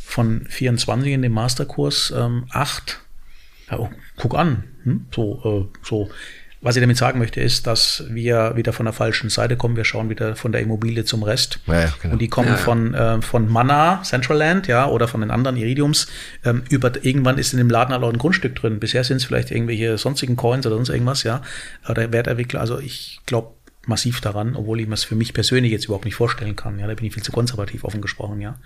Von 0.04 0.46
24 0.46 1.10
in 1.10 1.22
dem 1.22 1.32
Masterkurs 1.32 2.12
ähm, 2.14 2.46
8. 2.50 3.00
Ja, 3.70 3.78
oh, 3.78 3.90
guck 4.16 4.34
an. 4.34 4.64
Hm? 4.84 5.06
So, 5.14 5.70
äh, 5.72 5.78
so. 5.82 6.10
Was 6.66 6.74
ich 6.74 6.80
damit 6.80 6.96
sagen 6.96 7.20
möchte, 7.20 7.40
ist, 7.40 7.68
dass 7.68 8.02
wir 8.08 8.56
wieder 8.56 8.72
von 8.72 8.86
der 8.86 8.92
falschen 8.92 9.30
Seite 9.30 9.56
kommen. 9.56 9.76
Wir 9.76 9.84
schauen 9.84 10.10
wieder 10.10 10.34
von 10.34 10.50
der 10.50 10.62
Immobilie 10.62 11.04
zum 11.04 11.22
Rest. 11.22 11.60
Ja, 11.68 11.82
ja, 11.82 11.92
genau. 12.02 12.14
Und 12.14 12.18
die 12.20 12.26
kommen 12.26 12.48
Ja, 12.48 12.54
ja. 12.54 12.58
von, 12.58 12.92
äh, 12.92 13.22
von 13.22 13.48
Mana, 13.48 14.02
Central 14.02 14.36
Land, 14.36 14.66
ja, 14.66 14.88
oder 14.88 15.06
von 15.06 15.20
den 15.20 15.30
anderen 15.30 15.56
Iridiums. 15.56 16.08
Ähm, 16.44 16.64
über, 16.68 16.90
irgendwann 17.04 17.38
ist 17.38 17.52
in 17.52 17.58
dem 17.58 17.70
Laden 17.70 17.92
halt 17.94 18.02
auch 18.02 18.12
ein 18.12 18.18
Grundstück 18.18 18.56
drin. 18.56 18.80
Bisher 18.80 19.04
sind 19.04 19.18
es 19.18 19.24
vielleicht 19.24 19.52
irgendwelche 19.52 19.96
sonstigen 19.96 20.34
Coins 20.34 20.66
oder 20.66 20.74
sonst 20.74 20.88
irgendwas, 20.88 21.22
ja. 21.22 21.40
Oder 21.88 22.10
Wertentwickler. 22.10 22.58
Also 22.60 22.80
ich 22.80 23.20
glaube 23.26 23.54
massiv 23.86 24.20
daran, 24.20 24.56
obwohl 24.56 24.80
ich 24.80 24.88
mir 24.88 24.94
es 24.94 25.04
für 25.04 25.14
mich 25.14 25.34
persönlich 25.34 25.70
jetzt 25.70 25.84
überhaupt 25.84 26.04
nicht 26.04 26.16
vorstellen 26.16 26.56
kann. 26.56 26.80
Ja, 26.80 26.88
da 26.88 26.94
bin 26.94 27.06
ich 27.06 27.14
viel 27.14 27.22
zu 27.22 27.30
konservativ 27.30 27.84
offen 27.84 28.00
gesprochen, 28.00 28.40
ja. 28.40 28.56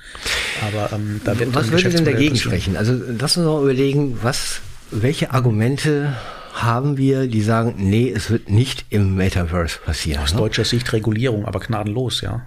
Aber 0.66 0.90
ähm, 0.94 1.20
da 1.22 1.38
wird 1.38 1.54
Was 1.54 1.66
ein 1.66 1.72
würde 1.72 1.90
denn 1.90 2.06
dagegen 2.06 2.30
passieren. 2.30 2.36
sprechen? 2.36 2.76
Also 2.78 2.98
lass 3.18 3.36
uns 3.36 3.44
mal 3.44 3.62
überlegen, 3.62 4.18
was, 4.22 4.62
welche 4.90 5.32
Argumente 5.32 6.14
haben 6.54 6.97
wir, 6.97 7.26
die 7.26 7.42
sagen, 7.42 7.75
nee, 7.78 8.11
es 8.11 8.30
wird 8.30 8.50
nicht 8.50 8.87
im 8.90 9.14
Metaverse 9.16 9.78
passieren. 9.78 10.23
Aus 10.23 10.33
Ne? 10.33 10.38
deutscher 10.38 10.64
Sicht 10.64 10.92
Regulierung, 10.92 11.45
aber 11.45 11.61
gnadenlos, 11.61 12.21
ja. 12.21 12.47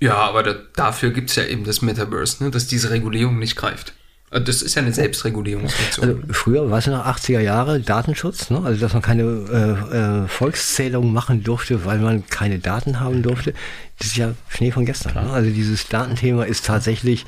Ja, 0.00 0.16
aber 0.16 0.42
da, 0.42 0.54
dafür 0.76 1.10
gibt 1.10 1.30
es 1.30 1.36
ja 1.36 1.44
eben 1.44 1.64
das 1.64 1.80
Metaverse, 1.80 2.44
ne, 2.44 2.50
dass 2.50 2.66
diese 2.66 2.90
Regulierung 2.90 3.38
nicht 3.38 3.56
greift. 3.56 3.94
Äh, 4.34 4.40
Das 4.40 4.62
ist 4.62 4.74
ja 4.74 4.82
eine 4.82 4.92
Selbstregulierungsfunktion. 4.92 6.08
Also 6.08 6.20
früher, 6.32 6.70
weißt 6.70 6.88
du 6.88 6.90
noch, 6.90 7.06
80er 7.06 7.40
Jahre 7.40 7.80
Datenschutz, 7.80 8.50
ne? 8.50 8.60
also 8.64 8.80
dass 8.80 8.92
man 8.92 9.02
keine 9.02 9.22
äh, 9.22 10.24
äh, 10.24 10.28
Volkszählung 10.28 11.12
machen 11.12 11.42
durfte, 11.42 11.84
weil 11.84 11.98
man 11.98 12.26
keine 12.26 12.58
Daten 12.58 13.00
haben 13.00 13.22
durfte. 13.22 13.54
Das 13.98 14.08
ist 14.08 14.16
ja 14.16 14.34
Schnee 14.48 14.72
von 14.72 14.84
gestern. 14.84 15.14
Ne? 15.14 15.30
Also 15.32 15.50
dieses 15.50 15.88
Datenthema 15.88 16.44
ist 16.44 16.66
tatsächlich, 16.66 17.24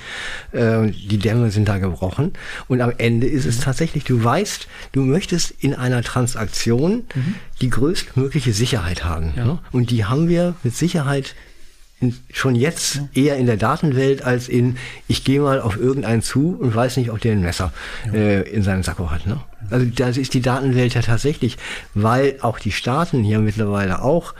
äh, 0.52 0.90
die 0.90 1.18
Dämme 1.18 1.50
sind 1.50 1.68
da 1.68 1.78
gebrochen. 1.78 2.32
Und 2.66 2.80
am 2.80 2.92
Ende 2.98 3.26
ist 3.28 3.46
es 3.46 3.60
tatsächlich, 3.60 4.04
du 4.04 4.22
weißt, 4.22 4.66
du 4.92 5.02
möchtest 5.02 5.54
in 5.60 5.74
einer 5.74 6.02
Transaktion 6.02 7.04
die 7.60 7.70
größtmögliche 7.70 8.52
Sicherheit 8.52 9.04
haben. 9.04 9.32
Ne? 9.36 9.58
Und 9.70 9.90
die 9.90 10.04
haben 10.04 10.28
wir 10.28 10.54
mit 10.64 10.76
Sicherheit 10.76 11.34
in, 12.00 12.14
schon 12.32 12.54
jetzt 12.54 13.00
eher 13.14 13.36
in 13.36 13.46
der 13.46 13.56
Datenwelt 13.56 14.22
als 14.22 14.48
in, 14.48 14.76
ich 15.08 15.24
gehe 15.24 15.40
mal 15.40 15.60
auf 15.60 15.76
irgendeinen 15.76 16.22
zu 16.22 16.56
und 16.60 16.74
weiß 16.74 16.98
nicht, 16.98 17.10
ob 17.10 17.20
der 17.20 17.32
ein 17.32 17.40
Messer 17.40 17.72
äh, 18.12 18.42
in 18.50 18.62
seinem 18.62 18.82
Sakko 18.82 19.10
hat. 19.10 19.26
Ne? 19.26 19.40
Also 19.70 19.86
das 19.86 20.16
ist 20.16 20.34
die 20.34 20.42
Datenwelt 20.42 20.94
ja 20.94 21.02
tatsächlich, 21.02 21.56
weil 21.94 22.36
auch 22.42 22.58
die 22.58 22.72
Staaten 22.72 23.24
hier 23.24 23.38
mittlerweile 23.38 24.02
auch 24.02 24.34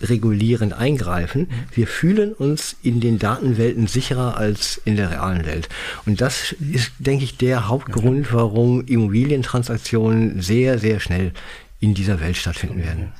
regulierend 0.00 0.72
eingreifen. 0.72 1.48
Wir 1.72 1.86
fühlen 1.86 2.32
uns 2.32 2.76
in 2.82 3.00
den 3.00 3.18
Datenwelten 3.18 3.86
sicherer 3.86 4.36
als 4.36 4.80
in 4.84 4.96
der 4.96 5.10
realen 5.10 5.46
Welt. 5.46 5.68
Und 6.06 6.20
das 6.20 6.52
ist, 6.52 6.92
denke 6.98 7.24
ich, 7.24 7.36
der 7.38 7.68
Hauptgrund, 7.68 8.32
warum 8.32 8.84
Immobilientransaktionen 8.86 10.42
sehr, 10.42 10.78
sehr 10.78 11.00
schnell 11.00 11.32
in 11.80 11.94
dieser 11.94 12.20
Welt 12.20 12.36
stattfinden 12.36 12.82
werden. 12.82 13.12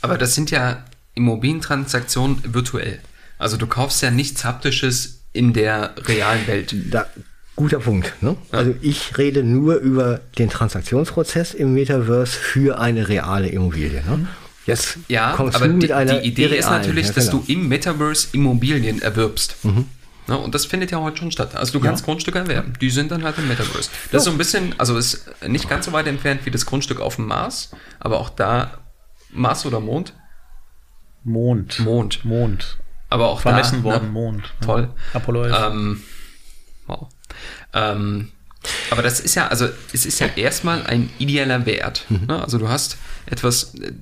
Aber 0.00 0.18
das 0.18 0.34
sind 0.34 0.50
ja 0.50 0.84
Immobilientransaktionen 1.14 2.38
virtuell. 2.54 2.98
Also 3.38 3.56
du 3.56 3.66
kaufst 3.66 4.02
ja 4.02 4.10
nichts 4.10 4.44
Haptisches 4.44 5.22
in 5.32 5.52
der 5.52 5.94
realen 6.06 6.46
Welt. 6.46 6.74
Da, 6.90 7.06
guter 7.56 7.78
Punkt. 7.80 8.12
Ne? 8.22 8.36
Also 8.50 8.74
ich 8.80 9.16
rede 9.18 9.42
nur 9.42 9.76
über 9.76 10.20
den 10.38 10.48
Transaktionsprozess 10.48 11.54
im 11.54 11.74
Metaverse 11.74 12.32
für 12.38 12.78
eine 12.78 13.08
reale 13.08 13.48
Immobilie. 13.48 14.02
Ne? 14.04 14.26
Jetzt 14.66 14.98
Ja, 15.08 15.32
kommst 15.32 15.56
aber 15.56 15.66
du 15.66 15.72
die, 15.72 15.78
mit 15.78 15.92
einer 15.92 16.20
die 16.20 16.28
Idee 16.28 16.46
ist 16.56 16.70
natürlich, 16.70 17.08
ja, 17.08 17.12
dass 17.14 17.26
genau. 17.26 17.38
Mhm. 17.42 17.46
du 17.46 17.52
im 17.52 17.68
Metaverse 17.68 18.28
Immobilien 18.32 19.02
erwirbst. 19.02 19.56
Ja, 20.28 20.36
und 20.36 20.54
das 20.54 20.66
findet 20.66 20.92
ja 20.92 21.00
heute 21.00 21.16
schon 21.16 21.32
statt. 21.32 21.56
Also 21.56 21.72
du 21.72 21.80
kannst 21.80 22.04
Grundstücke 22.04 22.38
erwerben. 22.38 22.74
Die 22.80 22.90
sind 22.90 23.10
dann 23.10 23.24
halt 23.24 23.38
im 23.38 23.48
Metaverse. 23.48 23.90
Das 24.12 24.20
ist 24.22 24.26
so 24.26 24.30
ein 24.30 24.38
bisschen, 24.38 24.74
also 24.78 24.96
ist 24.96 25.24
nicht 25.48 25.68
ganz 25.68 25.86
so 25.86 25.92
weit 25.92 26.06
entfernt 26.06 26.42
wie 26.44 26.50
das 26.52 26.64
Grundstück 26.64 27.00
auf 27.00 27.16
dem 27.16 27.26
Mars, 27.26 27.70
aber 27.98 28.20
auch 28.20 28.30
da 28.30 28.78
Mars 29.30 29.66
oder 29.66 29.80
Mond? 29.80 30.12
Mond. 31.24 31.78
Mond. 31.80 32.24
Mond. 32.24 32.78
Aber 33.08 33.28
auch 33.28 33.40
Vermessen 33.40 33.78
da, 33.78 33.84
worden, 33.84 34.06
ne? 34.06 34.12
Mond. 34.12 34.42
Ja. 34.60 34.66
Toll. 34.66 34.90
Apollo 35.12 35.44
11. 35.44 35.56
Ähm, 35.66 36.02
wow. 36.86 37.08
Ähm, 37.74 38.28
aber 38.90 39.02
das 39.02 39.20
ist 39.20 39.34
ja, 39.34 39.48
also 39.48 39.68
es 39.92 40.06
ist 40.06 40.20
ja 40.20 40.28
erstmal 40.36 40.86
ein 40.86 41.10
ideeller 41.18 41.66
Wert. 41.66 42.06
Ne? 42.08 42.40
Also 42.40 42.58
du 42.58 42.68
hast 42.68 42.96
etwas, 43.26 43.74
äh, 43.74 43.92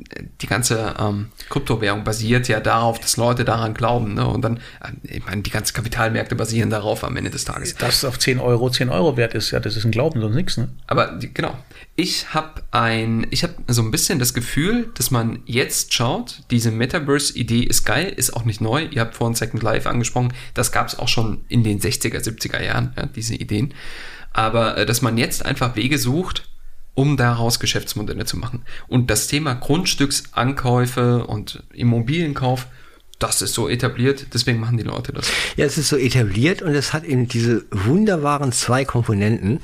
die 0.40 0.46
ganze 0.46 0.94
ähm, 0.98 1.28
Kryptowährung 1.48 2.04
basiert 2.04 2.48
ja 2.48 2.60
darauf, 2.60 3.00
dass 3.00 3.16
Leute 3.16 3.44
daran 3.44 3.72
glauben. 3.72 4.14
Ne? 4.14 4.26
Und 4.26 4.42
dann, 4.42 4.58
äh, 4.80 5.16
ich 5.16 5.24
meine, 5.24 5.42
die 5.42 5.50
ganzen 5.50 5.74
Kapitalmärkte 5.74 6.34
basieren 6.34 6.68
darauf 6.68 7.04
am 7.04 7.16
Ende 7.16 7.30
des 7.30 7.44
Tages. 7.44 7.74
das 7.76 8.04
auf 8.04 8.18
10 8.18 8.38
Euro 8.38 8.68
10 8.70 8.90
Euro 8.90 9.16
wert 9.16 9.34
ist, 9.34 9.50
ja, 9.50 9.60
das 9.60 9.76
ist 9.76 9.84
ein 9.84 9.92
Glauben, 9.92 10.20
sonst 10.20 10.34
nichts, 10.34 10.56
ne? 10.56 10.68
Aber 10.86 11.18
genau, 11.18 11.56
ich 11.97 12.32
habe 12.32 12.62
ein, 12.70 13.26
ich 13.30 13.42
habe 13.42 13.54
so 13.68 13.82
ein 13.82 13.90
bisschen 13.90 14.18
das 14.18 14.32
Gefühl, 14.32 14.90
dass 14.94 15.11
man 15.11 15.42
jetzt 15.44 15.92
schaut, 15.92 16.42
diese 16.50 16.70
Metaverse-Idee 16.70 17.61
ist 17.61 17.85
geil, 17.85 18.12
ist 18.16 18.35
auch 18.35 18.44
nicht 18.44 18.61
neu. 18.61 18.87
Ihr 18.90 19.02
habt 19.02 19.14
vorhin 19.14 19.35
Second 19.35 19.62
Life 19.62 19.88
angesprochen, 19.88 20.32
das 20.54 20.73
gab 20.73 20.88
es 20.88 20.99
auch 20.99 21.09
schon 21.09 21.44
in 21.49 21.62
den 21.62 21.80
60er, 21.80 22.18
70er 22.18 22.62
Jahren, 22.62 22.94
ja, 22.97 23.06
diese 23.06 23.35
Ideen. 23.35 23.75
Aber 24.32 24.78
äh, 24.78 24.87
dass 24.87 25.02
man 25.02 25.18
jetzt 25.18 25.44
einfach 25.44 25.76
Wege 25.76 25.99
sucht, 25.99 26.49
um 26.94 27.16
daraus 27.16 27.61
Geschäftsmodelle 27.61 28.25
zu 28.25 28.37
machen. 28.37 28.62
Und 28.88 29.11
das 29.11 29.26
Thema 29.26 29.54
Grundstücksankäufe 29.54 31.26
und 31.26 31.62
Immobilienkauf, 31.73 32.66
das 33.18 33.42
ist 33.42 33.54
so 33.54 33.68
etabliert, 33.68 34.28
deswegen 34.32 34.61
machen 34.61 34.76
die 34.76 34.82
Leute 34.82 35.12
das. 35.12 35.30
Ja, 35.56 35.66
es 35.66 35.76
ist 35.76 35.88
so 35.88 35.97
etabliert 35.97 36.62
und 36.62 36.75
es 36.75 36.92
hat 36.92 37.04
eben 37.04 37.28
diese 37.28 37.64
wunderbaren 37.70 38.52
zwei 38.52 38.85
Komponenten. 38.85 39.61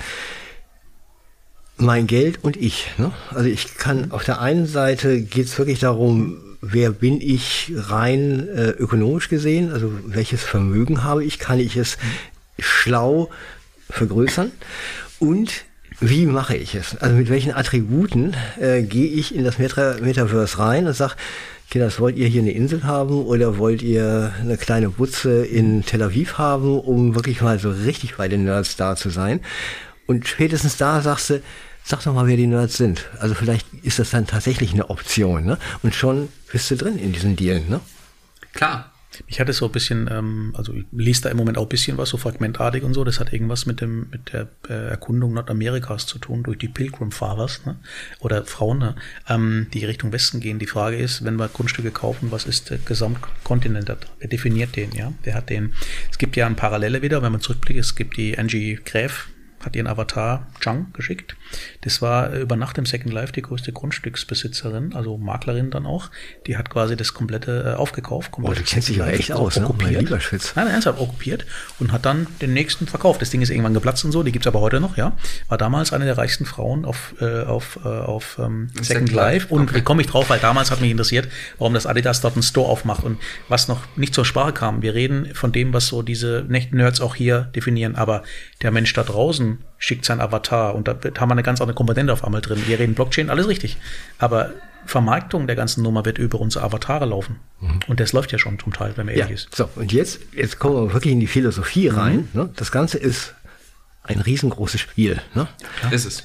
Mein 1.78 2.06
Geld 2.06 2.42
und 2.42 2.56
ich. 2.56 2.86
Ne? 2.96 3.12
Also 3.30 3.48
ich 3.48 3.76
kann 3.76 4.10
auf 4.10 4.24
der 4.24 4.40
einen 4.40 4.66
Seite 4.66 5.20
geht 5.20 5.46
es 5.46 5.58
wirklich 5.58 5.80
darum, 5.80 6.38
wer 6.60 6.90
bin 6.90 7.20
ich 7.20 7.72
rein 7.76 8.48
äh, 8.48 8.70
ökonomisch 8.70 9.28
gesehen, 9.28 9.72
also 9.72 9.92
welches 10.06 10.42
Vermögen 10.42 11.04
habe 11.04 11.24
ich, 11.24 11.38
kann 11.38 11.60
ich 11.60 11.76
es 11.76 11.98
schlau 12.58 13.28
vergrößern 13.90 14.50
und 15.18 15.64
wie 16.00 16.26
mache 16.26 16.56
ich 16.56 16.74
es? 16.74 16.96
Also 16.96 17.16
mit 17.16 17.30
welchen 17.30 17.54
Attributen 17.54 18.34
äh, 18.60 18.82
gehe 18.82 19.08
ich 19.08 19.34
in 19.34 19.44
das 19.44 19.58
Meta 19.58 19.96
Metaverse 20.00 20.58
rein 20.58 20.86
und 20.86 20.94
sage, 20.94 21.14
Kinders, 21.70 21.98
wollt 21.98 22.16
ihr 22.16 22.28
hier 22.28 22.42
eine 22.42 22.52
Insel 22.52 22.84
haben 22.84 23.24
oder 23.24 23.58
wollt 23.58 23.82
ihr 23.82 24.32
eine 24.40 24.56
kleine 24.56 24.90
Butze 24.90 25.44
in 25.44 25.84
Tel 25.84 26.02
Aviv 26.02 26.38
haben, 26.38 26.78
um 26.78 27.14
wirklich 27.14 27.40
mal 27.40 27.58
so 27.58 27.70
richtig 27.70 28.16
bei 28.16 28.28
den 28.28 28.44
Nerds 28.44 28.76
da 28.76 28.94
zu 28.94 29.10
sein? 29.10 29.40
Und 30.06 30.26
spätestens 30.28 30.76
da 30.76 31.00
sagst 31.00 31.30
du, 31.30 31.42
sag 31.84 32.02
doch 32.02 32.14
mal, 32.14 32.26
wer 32.26 32.36
die 32.36 32.46
Nerds 32.46 32.76
sind. 32.76 33.08
Also 33.20 33.34
vielleicht 33.34 33.66
ist 33.82 33.98
das 33.98 34.10
dann 34.10 34.26
tatsächlich 34.26 34.72
eine 34.72 34.90
Option, 34.90 35.44
ne? 35.44 35.58
Und 35.82 35.94
schon 35.94 36.28
bist 36.50 36.70
du 36.70 36.76
drin 36.76 36.98
in 36.98 37.12
diesen 37.12 37.36
Deal, 37.36 37.60
ne? 37.60 37.80
Klar, 38.52 38.92
Ich 39.28 39.40
hatte 39.40 39.52
so 39.52 39.66
ein 39.66 39.72
bisschen, 39.72 40.08
ähm, 40.10 40.52
also 40.56 40.72
ich 40.74 40.84
lese 40.92 41.22
da 41.22 41.30
im 41.30 41.36
Moment 41.36 41.58
auch 41.58 41.62
ein 41.62 41.68
bisschen 41.68 41.96
was, 41.96 42.10
so 42.10 42.16
fragmentartig 42.18 42.82
und 42.82 42.94
so. 42.94 43.04
Das 43.04 43.18
hat 43.20 43.32
irgendwas 43.32 43.66
mit 43.66 43.80
dem 43.80 44.08
mit 44.10 44.32
der 44.32 44.48
äh, 44.68 44.90
Erkundung 44.90 45.32
Nordamerikas 45.32 46.06
zu 46.06 46.18
tun 46.18 46.42
durch 46.42 46.58
die 46.58 46.68
Pilgrim 46.68 47.12
Fathers 47.12 47.64
ne? 47.64 47.78
oder 48.20 48.44
Frauen, 48.44 48.78
ne? 48.78 48.96
ähm, 49.28 49.68
die 49.72 49.84
Richtung 49.84 50.12
Westen 50.12 50.40
gehen. 50.40 50.58
Die 50.58 50.66
Frage 50.66 50.96
ist, 50.96 51.24
wenn 51.24 51.36
wir 51.36 51.48
Grundstücke 51.48 51.90
kaufen, 51.90 52.30
was 52.30 52.44
ist 52.44 52.70
der 52.70 52.78
Gesamtkontinent? 52.78 53.88
da? 53.88 53.96
Wer 54.18 54.28
definiert 54.28 54.76
den? 54.76 54.92
Ja, 54.92 55.12
wer 55.22 55.34
hat 55.34 55.50
den? 55.50 55.72
Es 56.10 56.18
gibt 56.18 56.36
ja 56.36 56.46
eine 56.46 56.54
Parallele 56.54 57.02
wieder, 57.02 57.22
wenn 57.22 57.32
man 57.32 57.40
zurückblickt. 57.40 57.80
Es 57.80 57.94
gibt 57.94 58.16
die 58.16 58.38
Angie 58.38 58.78
Gräf 58.84 59.28
hat 59.60 59.76
ihren 59.76 59.86
Avatar 59.86 60.46
Chang 60.60 60.92
geschickt. 60.92 61.36
Das 61.82 62.02
war 62.02 62.32
äh, 62.32 62.40
über 62.40 62.56
Nacht 62.56 62.78
im 62.78 62.86
Second 62.86 63.12
Life 63.12 63.32
die 63.32 63.42
größte 63.42 63.72
Grundstücksbesitzerin, 63.72 64.94
also 64.94 65.16
Maklerin 65.18 65.70
dann 65.70 65.86
auch. 65.86 66.10
Die 66.46 66.56
hat 66.56 66.70
quasi 66.70 66.96
das 66.96 67.14
komplette 67.14 67.74
äh, 67.74 67.74
aufgekauft. 67.74 68.32
Oh, 68.40 68.52
du 68.52 68.62
kennst 68.62 68.88
dich 68.88 69.00
aber 69.00 69.12
echt 69.12 69.32
aus, 69.32 69.56
ne? 69.56 69.68
Mein 69.78 69.98
lieber 69.98 70.20
Schwitz. 70.20 70.52
Nein, 70.56 70.68
ernsthaft 70.68 71.00
okkupiert 71.00 71.46
und 71.78 71.92
hat 71.92 72.04
dann 72.04 72.26
den 72.40 72.52
nächsten 72.52 72.86
verkauft. 72.86 73.22
Das 73.22 73.30
Ding 73.30 73.42
ist 73.42 73.50
irgendwann 73.50 73.74
geplatzt 73.74 74.04
und 74.04 74.12
so, 74.12 74.22
die 74.22 74.32
gibt's 74.32 74.46
aber 74.46 74.60
heute 74.60 74.80
noch, 74.80 74.96
ja. 74.96 75.16
War 75.48 75.58
damals 75.58 75.92
eine 75.92 76.04
der 76.04 76.18
reichsten 76.18 76.46
Frauen 76.46 76.84
auf, 76.84 77.14
äh, 77.20 77.42
auf, 77.42 77.78
äh, 77.84 77.88
auf 77.88 78.38
ähm, 78.38 78.68
Second, 78.68 78.86
Second 78.86 79.12
Life. 79.12 79.26
Life, 79.26 79.54
Und 79.54 79.70
okay. 79.70 79.78
wie 79.78 79.82
komme 79.82 80.02
ich 80.02 80.08
drauf? 80.08 80.30
Weil 80.30 80.38
damals 80.38 80.70
hat 80.70 80.80
mich 80.80 80.90
interessiert, 80.90 81.28
warum 81.58 81.74
das 81.74 81.86
Adidas 81.86 82.20
dort 82.20 82.34
einen 82.34 82.42
Store 82.42 82.68
aufmacht 82.68 83.04
und 83.04 83.18
was 83.48 83.68
noch 83.68 83.82
nicht 83.96 84.14
zur 84.14 84.24
Sprache 84.24 84.52
kam. 84.52 84.82
Wir 84.82 84.94
reden 84.94 85.34
von 85.34 85.52
dem, 85.52 85.72
was 85.72 85.86
so 85.86 86.02
diese 86.02 86.44
Nerds 86.48 87.00
auch 87.00 87.14
hier 87.14 87.42
definieren, 87.54 87.96
aber 87.96 88.22
der 88.62 88.70
Mensch 88.70 88.92
da 88.92 89.02
draußen 89.02 89.58
schickt 89.78 90.04
sein 90.04 90.20
Avatar 90.20 90.74
und 90.74 90.88
da 90.88 91.02
wird- 91.02 91.20
haben 91.20 91.28
wir 91.28 91.32
eine 91.34 91.42
ganz 91.42 91.60
andere 91.60 91.74
Komponente 91.76 92.12
auf 92.12 92.24
einmal 92.24 92.40
drin. 92.40 92.62
Wir 92.66 92.78
reden 92.78 92.94
Blockchain, 92.94 93.30
alles 93.30 93.46
richtig. 93.48 93.76
Aber 94.18 94.50
Vermarktung 94.86 95.46
der 95.46 95.56
ganzen 95.56 95.82
Nummer 95.82 96.04
wird 96.04 96.18
über 96.18 96.40
unsere 96.40 96.64
Avatare 96.64 97.06
laufen. 97.06 97.40
Und 97.88 97.98
das 98.00 98.12
läuft 98.12 98.30
ja 98.32 98.38
schon 98.38 98.58
zum 98.58 98.72
Teil, 98.72 98.92
wenn 98.96 99.06
man 99.06 99.14
Ja, 99.16 99.22
ehrlich 99.22 99.44
ist. 99.46 99.54
so, 99.54 99.68
und 99.76 99.92
jetzt, 99.92 100.20
jetzt 100.32 100.58
kommen 100.58 100.76
wir 100.86 100.92
wirklich 100.94 101.12
in 101.12 101.20
die 101.20 101.26
Philosophie 101.26 101.88
rein. 101.88 102.28
Ne? 102.34 102.50
Das 102.56 102.70
Ganze 102.70 102.96
ist 102.98 103.34
ein 104.04 104.20
riesengroßes 104.20 104.80
Spiel. 104.80 105.20
Ne? 105.34 105.48
ist 105.90 106.04
es. 106.04 106.22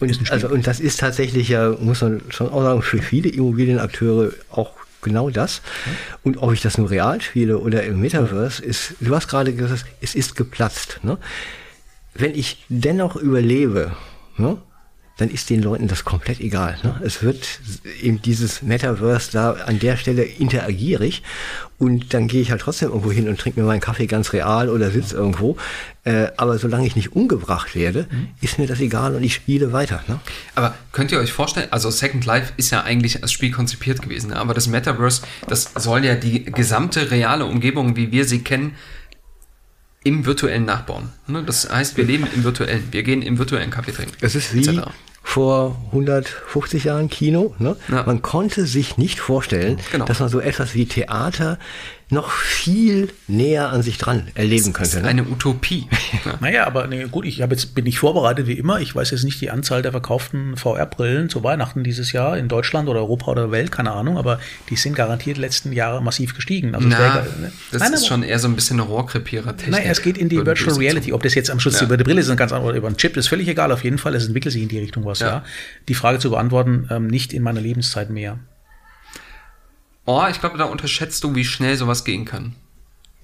Und, 0.00 0.30
also, 0.32 0.48
und 0.48 0.66
das 0.66 0.80
ist 0.80 0.98
tatsächlich 0.98 1.48
ja, 1.48 1.70
muss 1.78 2.00
man 2.02 2.20
schon 2.30 2.48
auch 2.50 2.62
sagen, 2.62 2.82
für 2.82 3.00
viele 3.00 3.28
Immobilienakteure 3.28 4.32
auch 4.50 4.72
genau 5.02 5.30
das. 5.30 5.62
Und 6.24 6.38
ob 6.38 6.52
ich 6.52 6.60
das 6.60 6.76
nur 6.76 6.90
real 6.90 7.20
spiele 7.20 7.58
oder 7.58 7.84
im 7.84 8.00
Metaverse, 8.00 8.62
ist, 8.64 8.94
du 9.00 9.14
hast 9.14 9.28
gerade 9.28 9.54
gesagt, 9.54 9.84
es 10.00 10.14
ist 10.16 10.34
geplatzt. 10.34 10.98
Ne? 11.04 11.16
Wenn 12.14 12.34
ich 12.34 12.64
dennoch 12.68 13.16
überlebe, 13.16 13.92
ne? 14.36 14.58
dann 15.20 15.28
ist 15.28 15.50
den 15.50 15.62
Leuten 15.62 15.86
das 15.86 16.04
komplett 16.04 16.40
egal. 16.40 16.78
Ne? 16.82 16.98
Es 17.04 17.22
wird 17.22 17.60
eben 18.00 18.22
dieses 18.22 18.62
Metaverse 18.62 19.32
da 19.32 19.52
an 19.52 19.78
der 19.78 19.98
Stelle 19.98 20.22
interagiere 20.22 21.04
ich 21.04 21.22
und 21.78 22.14
dann 22.14 22.26
gehe 22.26 22.40
ich 22.40 22.50
halt 22.50 22.62
trotzdem 22.62 22.88
irgendwo 22.88 23.12
hin 23.12 23.28
und 23.28 23.38
trinke 23.38 23.60
mir 23.60 23.66
meinen 23.66 23.80
Kaffee 23.80 24.06
ganz 24.06 24.32
real 24.32 24.70
oder 24.70 24.90
sitze 24.90 25.16
irgendwo. 25.16 25.58
Äh, 26.04 26.28
aber 26.38 26.58
solange 26.58 26.86
ich 26.86 26.96
nicht 26.96 27.14
umgebracht 27.14 27.74
werde, 27.74 28.06
ist 28.40 28.58
mir 28.58 28.66
das 28.66 28.80
egal 28.80 29.14
und 29.14 29.22
ich 29.22 29.34
spiele 29.34 29.72
weiter. 29.72 30.02
Ne? 30.08 30.20
Aber 30.54 30.74
könnt 30.92 31.12
ihr 31.12 31.18
euch 31.18 31.32
vorstellen, 31.32 31.68
also 31.70 31.90
Second 31.90 32.24
Life 32.24 32.54
ist 32.56 32.70
ja 32.70 32.82
eigentlich 32.82 33.22
als 33.22 33.30
Spiel 33.30 33.50
konzipiert 33.50 34.00
gewesen, 34.00 34.30
ne? 34.30 34.36
aber 34.36 34.54
das 34.54 34.68
Metaverse, 34.68 35.22
das 35.46 35.70
soll 35.74 36.04
ja 36.04 36.14
die 36.14 36.44
gesamte 36.44 37.10
reale 37.10 37.44
Umgebung, 37.44 37.94
wie 37.94 38.10
wir 38.10 38.24
sie 38.24 38.40
kennen, 38.40 38.74
im 40.02 40.24
virtuellen 40.26 40.64
nachbauen. 40.64 41.10
Ne? 41.26 41.42
Das 41.44 41.70
heißt, 41.70 41.96
wir 41.96 42.04
leben 42.04 42.26
im 42.34 42.44
virtuellen, 42.44 42.88
wir 42.90 43.02
gehen 43.02 43.22
im 43.22 43.38
virtuellen 43.38 43.70
Kaffee 43.70 43.92
trinken. 43.92 44.14
Es 44.20 44.34
ist 44.34 44.54
wie 44.54 44.66
etc. 44.66 44.88
vor 45.22 45.76
150 45.86 46.84
Jahren 46.84 47.10
Kino. 47.10 47.54
Ne? 47.58 47.76
Ja. 47.88 48.04
Man 48.04 48.22
konnte 48.22 48.64
sich 48.66 48.96
nicht 48.96 49.20
vorstellen, 49.20 49.78
Genau. 49.92 50.06
dass 50.06 50.20
man 50.20 50.28
so 50.30 50.40
etwas 50.40 50.74
wie 50.74 50.86
Theater 50.86 51.58
noch 52.12 52.30
viel 52.32 53.08
näher 53.28 53.70
an 53.70 53.82
sich 53.82 53.98
dran 53.98 54.28
erleben 54.34 54.72
Das 54.72 54.88
ist 54.88 54.92
könnte. 54.92 55.02
Ne? 55.02 55.08
eine 55.08 55.24
Utopie. 55.28 55.86
Naja, 56.40 56.66
aber 56.66 56.86
nee, 56.86 57.04
gut, 57.10 57.24
ich 57.24 57.40
hab 57.42 57.50
jetzt, 57.50 57.74
bin 57.74 57.84
nicht 57.84 57.98
vorbereitet 57.98 58.46
wie 58.46 58.54
immer. 58.54 58.80
Ich 58.80 58.94
weiß 58.94 59.10
jetzt 59.10 59.24
nicht 59.24 59.40
die 59.40 59.50
Anzahl 59.50 59.82
der 59.82 59.92
verkauften 59.92 60.56
VR-Brillen 60.56 61.28
zu 61.28 61.42
Weihnachten 61.44 61.82
dieses 61.84 62.12
Jahr 62.12 62.36
in 62.36 62.48
Deutschland 62.48 62.88
oder 62.88 63.00
Europa 63.00 63.30
oder 63.30 63.50
Welt, 63.50 63.70
keine 63.72 63.92
Ahnung, 63.92 64.18
aber 64.18 64.38
die 64.68 64.76
sind 64.76 64.94
garantiert 64.94 65.38
letzten 65.38 65.72
Jahre 65.72 66.02
massiv 66.02 66.34
gestiegen. 66.34 66.74
Also 66.74 66.88
Na, 66.88 66.98
wäre- 66.98 67.26
ne? 67.40 67.52
das 67.72 67.80
Nein, 67.82 67.92
ist 67.92 68.06
schon 68.06 68.22
eher 68.22 68.38
so 68.38 68.48
ein 68.48 68.54
bisschen 68.54 68.80
eine 68.80 68.88
Rohrkrepierer-Technik. 68.88 69.70
Nein, 69.80 69.88
es 69.90 70.02
geht 70.02 70.18
in 70.18 70.28
die 70.28 70.44
Virtual 70.44 70.76
Reality. 70.76 71.12
Ob 71.12 71.22
das 71.22 71.34
jetzt 71.34 71.50
am 71.50 71.60
Schluss 71.60 71.80
Ja. 71.80 71.86
über 71.86 71.96
die 71.96 72.04
Brille 72.04 72.20
ist, 72.20 72.28
ganz 72.36 72.52
anderes, 72.52 72.68
oder 72.70 72.78
über 72.78 72.88
einen 72.88 72.96
Chip, 72.96 73.16
ist 73.16 73.28
völlig 73.28 73.48
egal. 73.48 73.72
Auf 73.72 73.84
jeden 73.84 73.98
Fall, 73.98 74.14
es 74.14 74.26
entwickelt 74.26 74.52
sich 74.52 74.62
in 74.62 74.68
die 74.68 74.78
Richtung 74.78 75.04
was, 75.04 75.20
ja. 75.20 75.26
Ja. 75.28 75.44
Die 75.88 75.94
Frage 75.94 76.18
zu 76.18 76.30
beantworten, 76.30 76.88
ähm, 76.90 77.06
nicht 77.06 77.32
in 77.32 77.42
meiner 77.42 77.60
Lebenszeit 77.60 78.10
mehr. 78.10 78.38
Oh, 80.06 80.24
ich 80.30 80.40
glaube, 80.40 80.58
da 80.58 80.64
unterschätzt 80.64 81.22
du, 81.24 81.34
wie 81.34 81.44
schnell 81.44 81.76
sowas 81.76 82.04
gehen 82.04 82.24
kann. 82.24 82.54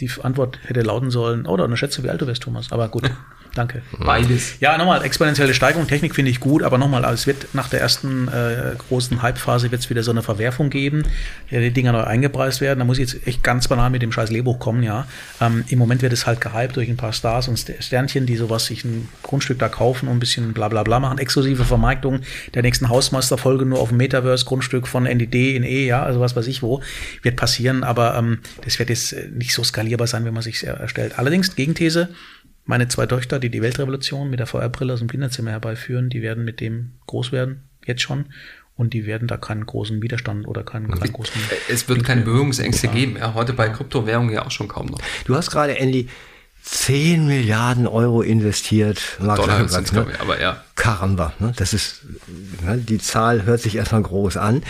Die 0.01 0.11
Antwort 0.23 0.59
hätte 0.65 0.83
lauten 0.83 1.11
sollen, 1.11 1.47
oh, 1.47 1.57
da 1.57 1.77
schätze, 1.77 2.03
wie 2.03 2.11
alt 2.11 2.21
du 2.21 2.27
bist, 2.27 2.43
Thomas. 2.43 2.71
Aber 2.71 2.89
gut, 2.89 3.11
danke. 3.57 3.83
Beides. 3.99 4.55
Ja, 4.61 4.77
nochmal, 4.79 5.03
exponentielle 5.05 5.55
Steigerung, 5.55 5.87
Technik 5.87 6.15
finde 6.15 6.31
ich 6.31 6.41
gut, 6.41 6.63
aber 6.63 6.79
nochmal, 6.79 7.05
es 7.13 7.27
wird 7.27 7.55
nach 7.55 7.69
der 7.69 7.81
ersten 7.81 8.29
äh, 8.29 8.75
großen 8.77 9.23
Hype-Phase 9.23 9.71
wird 9.71 9.81
es 9.83 9.91
wieder 9.91 10.03
so 10.03 10.11
eine 10.11 10.23
Verwerfung 10.23 10.71
geben, 10.71 11.03
ja, 11.51 11.61
die 11.61 11.71
Dinger 11.71 11.93
neu 11.93 12.03
eingepreist 12.05 12.61
werden. 12.61 12.79
Da 12.81 12.85
muss 12.85 12.99
ich 12.99 13.13
jetzt 13.13 13.27
echt 13.27 13.43
ganz 13.43 13.69
banal 13.69 13.91
mit 13.91 14.03
dem 14.03 14.13
scheiß 14.13 14.31
Lehrbuch 14.31 14.59
kommen, 14.59 14.83
ja. 14.83 15.07
Ähm, 15.41 15.65
Im 15.69 15.79
Moment 15.79 16.03
wird 16.03 16.13
es 16.13 16.27
halt 16.27 16.41
gehypt 16.41 16.77
durch 16.77 16.89
ein 16.89 16.97
paar 16.97 17.13
Stars 17.13 17.49
und 17.49 17.57
Ster- 17.59 17.81
Sternchen, 17.81 18.27
die 18.27 18.37
sowas 18.37 18.67
sich 18.67 18.85
ein 18.85 19.09
Grundstück 19.23 19.59
da 19.59 19.69
kaufen 19.69 20.09
und 20.09 20.17
ein 20.17 20.21
bisschen 20.21 20.53
bla 20.53 20.69
bla 20.69 20.83
bla 20.83 21.01
machen. 21.01 21.19
Exklusive 21.19 21.65
Vermarktung 21.65 22.21
der 22.55 22.63
nächsten 22.63 22.89
Hausmeisterfolge 22.89 23.65
nur 23.67 23.81
auf 23.81 23.89
dem 23.89 23.99
Metaverse-Grundstück 23.99 24.87
von 24.87 25.07
NDD 25.07 25.57
in 25.57 25.63
E, 25.65 25.87
ja, 25.87 26.03
also 26.03 26.21
was 26.21 26.37
weiß 26.37 26.47
ich 26.47 26.63
wo, 26.63 26.83
wird 27.23 27.37
passieren, 27.37 27.85
aber 27.85 28.15
ähm, 28.17 28.39
das 28.65 28.79
wird 28.79 28.91
jetzt 28.91 29.15
nicht 29.35 29.53
so 29.53 29.65
skalierbar 29.65 30.07
sein, 30.07 30.25
wenn 30.25 30.35
man 30.35 30.43
sich 30.43 30.65
erstellt. 30.67 31.19
Allerdings, 31.19 31.55
Gegenthese, 31.57 32.09
meine 32.67 32.89
zwei 32.89 33.07
Töchter, 33.07 33.39
die 33.39 33.51
die 33.51 33.63
Weltrevolution 33.63 34.29
mit 34.29 34.41
der 34.41 34.47
VR-Brille 34.47 34.93
aus 34.93 34.99
dem 34.99 35.09
Kinderzimmer 35.09 35.53
herbeiführen, 35.53 36.11
die 36.11 36.21
werden 36.21 36.45
mit 36.45 36.61
dem 36.61 36.93
groß 37.07 37.33
werden, 37.33 37.63
jetzt 37.87 38.03
schon. 38.03 38.27
und 38.77 38.93
die 38.93 39.07
werden 39.07 39.27
da 39.27 39.39
keinen 39.39 39.65
großen 39.65 40.03
Widerstand 40.03 40.47
oder 40.47 40.63
keinen, 40.63 40.91
keinen 40.91 41.13
großen. 41.13 41.41
Es 41.69 41.89
wird 41.89 42.05
keine 42.05 42.21
Berührungsängste 42.23 42.89
geben. 42.89 43.17
Ja, 43.17 43.33
heute 43.33 43.55
bei 43.55 43.71
Kryptowährungen 43.71 44.35
ja 44.35 44.45
auch 44.45 44.51
schon 44.51 44.69
kaum 44.69 44.87
noch. 44.87 44.99
Du 45.25 45.35
hast 45.35 45.51
gerade, 45.51 45.79
Andy, 45.79 46.09
10 46.67 47.27
Milliarden 47.27 47.87
Euro 47.87 48.23
investiert. 48.23 49.01
Mark 49.21 49.37
Dollar 49.37 49.67
Zuckerberg, 49.67 49.71
sind's, 49.71 49.93
glaub 49.93 50.11
ich, 50.11 50.21
aber 50.21 50.41
ja. 50.41 50.63
Karamba, 50.75 51.33
ne? 51.39 51.53
das 51.57 51.73
ist, 51.73 52.03
ne? 52.65 52.77
die 52.77 52.99
Zahl 52.99 53.45
hört 53.45 53.61
sich 53.61 53.77
erstmal 53.77 54.03
groß 54.03 54.37
an. 54.37 54.63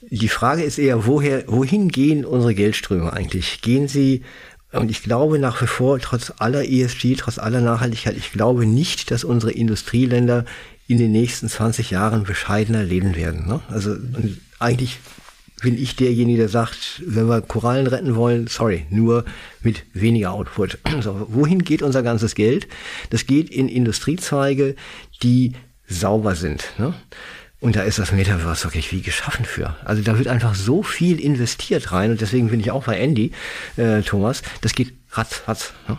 Die 0.00 0.28
Frage 0.28 0.62
ist 0.62 0.78
eher, 0.78 1.06
woher, 1.06 1.44
wohin 1.48 1.88
gehen 1.88 2.24
unsere 2.24 2.54
Geldströme 2.54 3.12
eigentlich? 3.12 3.60
Gehen 3.62 3.88
sie, 3.88 4.22
und 4.72 4.90
ich 4.90 5.02
glaube 5.02 5.38
nach 5.38 5.60
wie 5.62 5.66
vor, 5.66 5.98
trotz 5.98 6.32
aller 6.38 6.64
ESG, 6.64 7.16
trotz 7.16 7.38
aller 7.38 7.60
Nachhaltigkeit, 7.60 8.16
ich 8.16 8.32
glaube 8.32 8.66
nicht, 8.66 9.10
dass 9.10 9.24
unsere 9.24 9.52
Industrieländer 9.52 10.44
in 10.86 10.98
den 10.98 11.12
nächsten 11.12 11.48
20 11.48 11.90
Jahren 11.90 12.24
bescheidener 12.24 12.82
leben 12.82 13.16
werden. 13.16 13.46
Ne? 13.46 13.60
Also 13.68 13.96
eigentlich 14.58 14.98
bin 15.60 15.80
ich 15.80 15.96
derjenige, 15.96 16.38
der 16.38 16.48
sagt, 16.48 17.02
wenn 17.04 17.28
wir 17.28 17.40
Korallen 17.42 17.86
retten 17.86 18.14
wollen, 18.16 18.46
sorry, 18.46 18.86
nur 18.90 19.24
mit 19.62 19.84
weniger 19.92 20.32
Output. 20.32 20.78
So, 21.00 21.26
wohin 21.30 21.64
geht 21.64 21.82
unser 21.82 22.02
ganzes 22.02 22.34
Geld? 22.34 22.68
Das 23.10 23.26
geht 23.26 23.50
in 23.50 23.68
Industriezweige, 23.68 24.74
die 25.22 25.52
sauber 25.86 26.34
sind. 26.34 26.64
Ne? 26.78 26.94
Und 27.60 27.76
da 27.76 27.82
ist 27.82 27.98
das 27.98 28.10
Metaverse 28.12 28.64
wirklich 28.64 28.90
wie 28.90 29.02
geschaffen 29.02 29.44
für. 29.44 29.76
Also 29.84 30.02
da 30.02 30.16
wird 30.16 30.28
einfach 30.28 30.54
so 30.54 30.82
viel 30.82 31.20
investiert 31.20 31.92
rein 31.92 32.10
und 32.10 32.20
deswegen 32.20 32.48
bin 32.48 32.58
ich 32.58 32.70
auch 32.70 32.84
bei 32.84 32.98
Andy, 32.98 33.32
äh, 33.76 34.00
Thomas, 34.00 34.42
das 34.62 34.74
geht 34.74 34.94
ratz, 35.10 35.42
ratz. 35.46 35.74
Ne? 35.86 35.98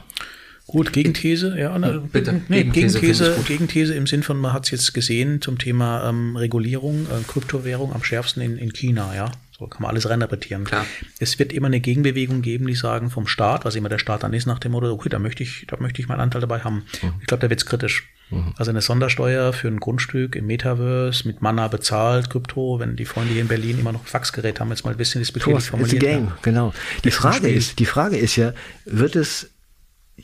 Gut, 0.65 0.93
Gegenthese, 0.93 1.59
ja. 1.59 1.77
Na, 1.77 1.97
bitte. 1.97 2.41
Nee, 2.47 2.63
Gegenthese 2.63 2.99
Gegenthese. 2.99 3.35
Gegenthese 3.45 3.93
im 3.93 4.07
Sinn 4.07 4.23
von, 4.23 4.37
man 4.37 4.53
hat 4.53 4.65
es 4.65 4.71
jetzt 4.71 4.93
gesehen 4.93 5.41
zum 5.41 5.57
Thema 5.59 6.07
ähm, 6.07 6.37
Regulierung, 6.37 7.05
äh, 7.07 7.23
Kryptowährung 7.27 7.93
am 7.93 8.03
schärfsten 8.03 8.41
in, 8.41 8.57
in 8.57 8.71
China, 8.71 9.13
ja. 9.13 9.31
So 9.61 9.67
kann 9.67 9.83
man 9.83 9.91
alles 9.91 10.09
reininterpretieren. 10.09 10.63
Klar. 10.63 10.87
Es 11.19 11.37
wird 11.37 11.53
immer 11.53 11.67
eine 11.67 11.79
Gegenbewegung 11.79 12.41
geben, 12.41 12.65
die 12.65 12.73
sagen 12.73 13.11
vom 13.11 13.27
Staat, 13.27 13.63
was 13.63 13.75
immer 13.75 13.89
der 13.89 13.99
Staat 13.99 14.23
dann 14.23 14.33
ist, 14.33 14.47
nach 14.47 14.57
dem 14.57 14.71
Motto, 14.71 14.91
okay, 14.91 15.07
da 15.07 15.19
möchte 15.19 15.43
ich, 15.43 15.67
da 15.67 15.77
möchte 15.79 16.01
ich 16.01 16.07
meinen 16.07 16.19
Anteil 16.19 16.41
dabei 16.41 16.61
haben. 16.61 16.83
Ich 17.19 17.27
glaube, 17.27 17.41
da 17.41 17.49
wird's 17.51 17.67
kritisch. 17.67 18.09
Also 18.57 18.71
eine 18.71 18.81
Sondersteuer 18.81 19.53
für 19.53 19.67
ein 19.67 19.79
Grundstück 19.79 20.35
im 20.35 20.47
Metaverse 20.47 21.27
mit 21.27 21.43
Mana 21.43 21.67
bezahlt, 21.67 22.31
Krypto, 22.31 22.79
wenn 22.79 22.95
die 22.95 23.05
Freunde 23.05 23.33
hier 23.33 23.41
in 23.41 23.49
Berlin 23.49 23.77
immer 23.77 23.91
noch 23.91 24.01
ein 24.01 24.07
Faxgerät 24.07 24.59
haben, 24.59 24.69
jetzt 24.69 24.83
mal 24.83 24.91
ein 24.91 24.97
bisschen 24.97 25.21
diskutiert 25.21 25.59
it's 25.59 25.73
a 25.73 25.97
game, 25.97 26.25
ja. 26.25 26.37
genau. 26.41 26.73
Die 27.03 27.09
ein 27.09 27.11
Frage 27.11 27.49
ist, 27.49 27.77
die 27.77 27.85
Frage 27.85 28.17
ist 28.17 28.37
ja, 28.37 28.53
wird 28.85 29.15
es 29.15 29.50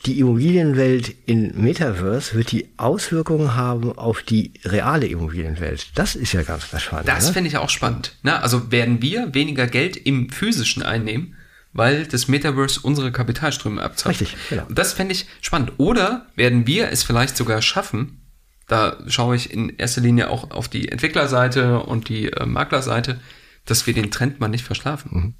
die 0.06 0.18
Immobilienwelt 0.20 1.14
in 1.26 1.60
Metaverse 1.60 2.34
wird 2.34 2.52
die 2.52 2.68
Auswirkungen 2.76 3.54
haben 3.54 3.96
auf 3.96 4.22
die 4.22 4.52
reale 4.64 5.06
Immobilienwelt. 5.06 5.88
Das 5.94 6.14
ist 6.14 6.32
ja 6.32 6.42
ganz, 6.42 6.70
ganz 6.70 6.82
spannend. 6.82 7.08
Das 7.08 7.28
ne? 7.28 7.32
finde 7.32 7.48
ich 7.48 7.56
auch 7.56 7.70
spannend. 7.70 8.16
Na, 8.22 8.40
also 8.40 8.70
werden 8.70 9.02
wir 9.02 9.34
weniger 9.34 9.66
Geld 9.66 9.96
im 9.96 10.30
physischen 10.30 10.82
einnehmen, 10.82 11.36
weil 11.72 12.06
das 12.06 12.28
Metaverse 12.28 12.80
unsere 12.82 13.12
Kapitalströme 13.12 13.82
abzapft. 13.82 14.20
Richtig, 14.20 14.36
genau. 14.48 14.64
Das 14.68 14.92
fände 14.92 15.12
ich 15.12 15.26
spannend. 15.40 15.72
Oder 15.78 16.26
werden 16.34 16.66
wir 16.66 16.90
es 16.90 17.02
vielleicht 17.02 17.36
sogar 17.36 17.62
schaffen, 17.62 18.20
da 18.68 18.98
schaue 19.08 19.34
ich 19.34 19.52
in 19.52 19.70
erster 19.78 20.02
Linie 20.02 20.28
auch 20.28 20.50
auf 20.50 20.68
die 20.68 20.88
Entwicklerseite 20.88 21.80
und 21.80 22.10
die 22.10 22.30
äh, 22.30 22.44
Maklerseite, 22.44 23.18
dass 23.68 23.86
wir 23.86 23.94
den 23.94 24.10
Trend 24.10 24.40
mal 24.40 24.48
nicht 24.48 24.64
verschlafen. 24.64 25.34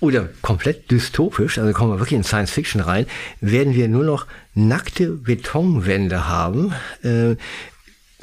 Oder 0.00 0.28
komplett 0.40 0.90
dystopisch, 0.90 1.58
also 1.58 1.72
kommen 1.72 1.92
wir 1.92 1.98
wirklich 1.98 2.16
in 2.16 2.24
Science 2.24 2.50
Fiction 2.50 2.80
rein, 2.80 3.06
werden 3.40 3.74
wir 3.74 3.88
nur 3.88 4.04
noch 4.04 4.26
nackte 4.54 5.08
Betonwände 5.10 6.28
haben, 6.28 6.72
äh, 7.02 7.36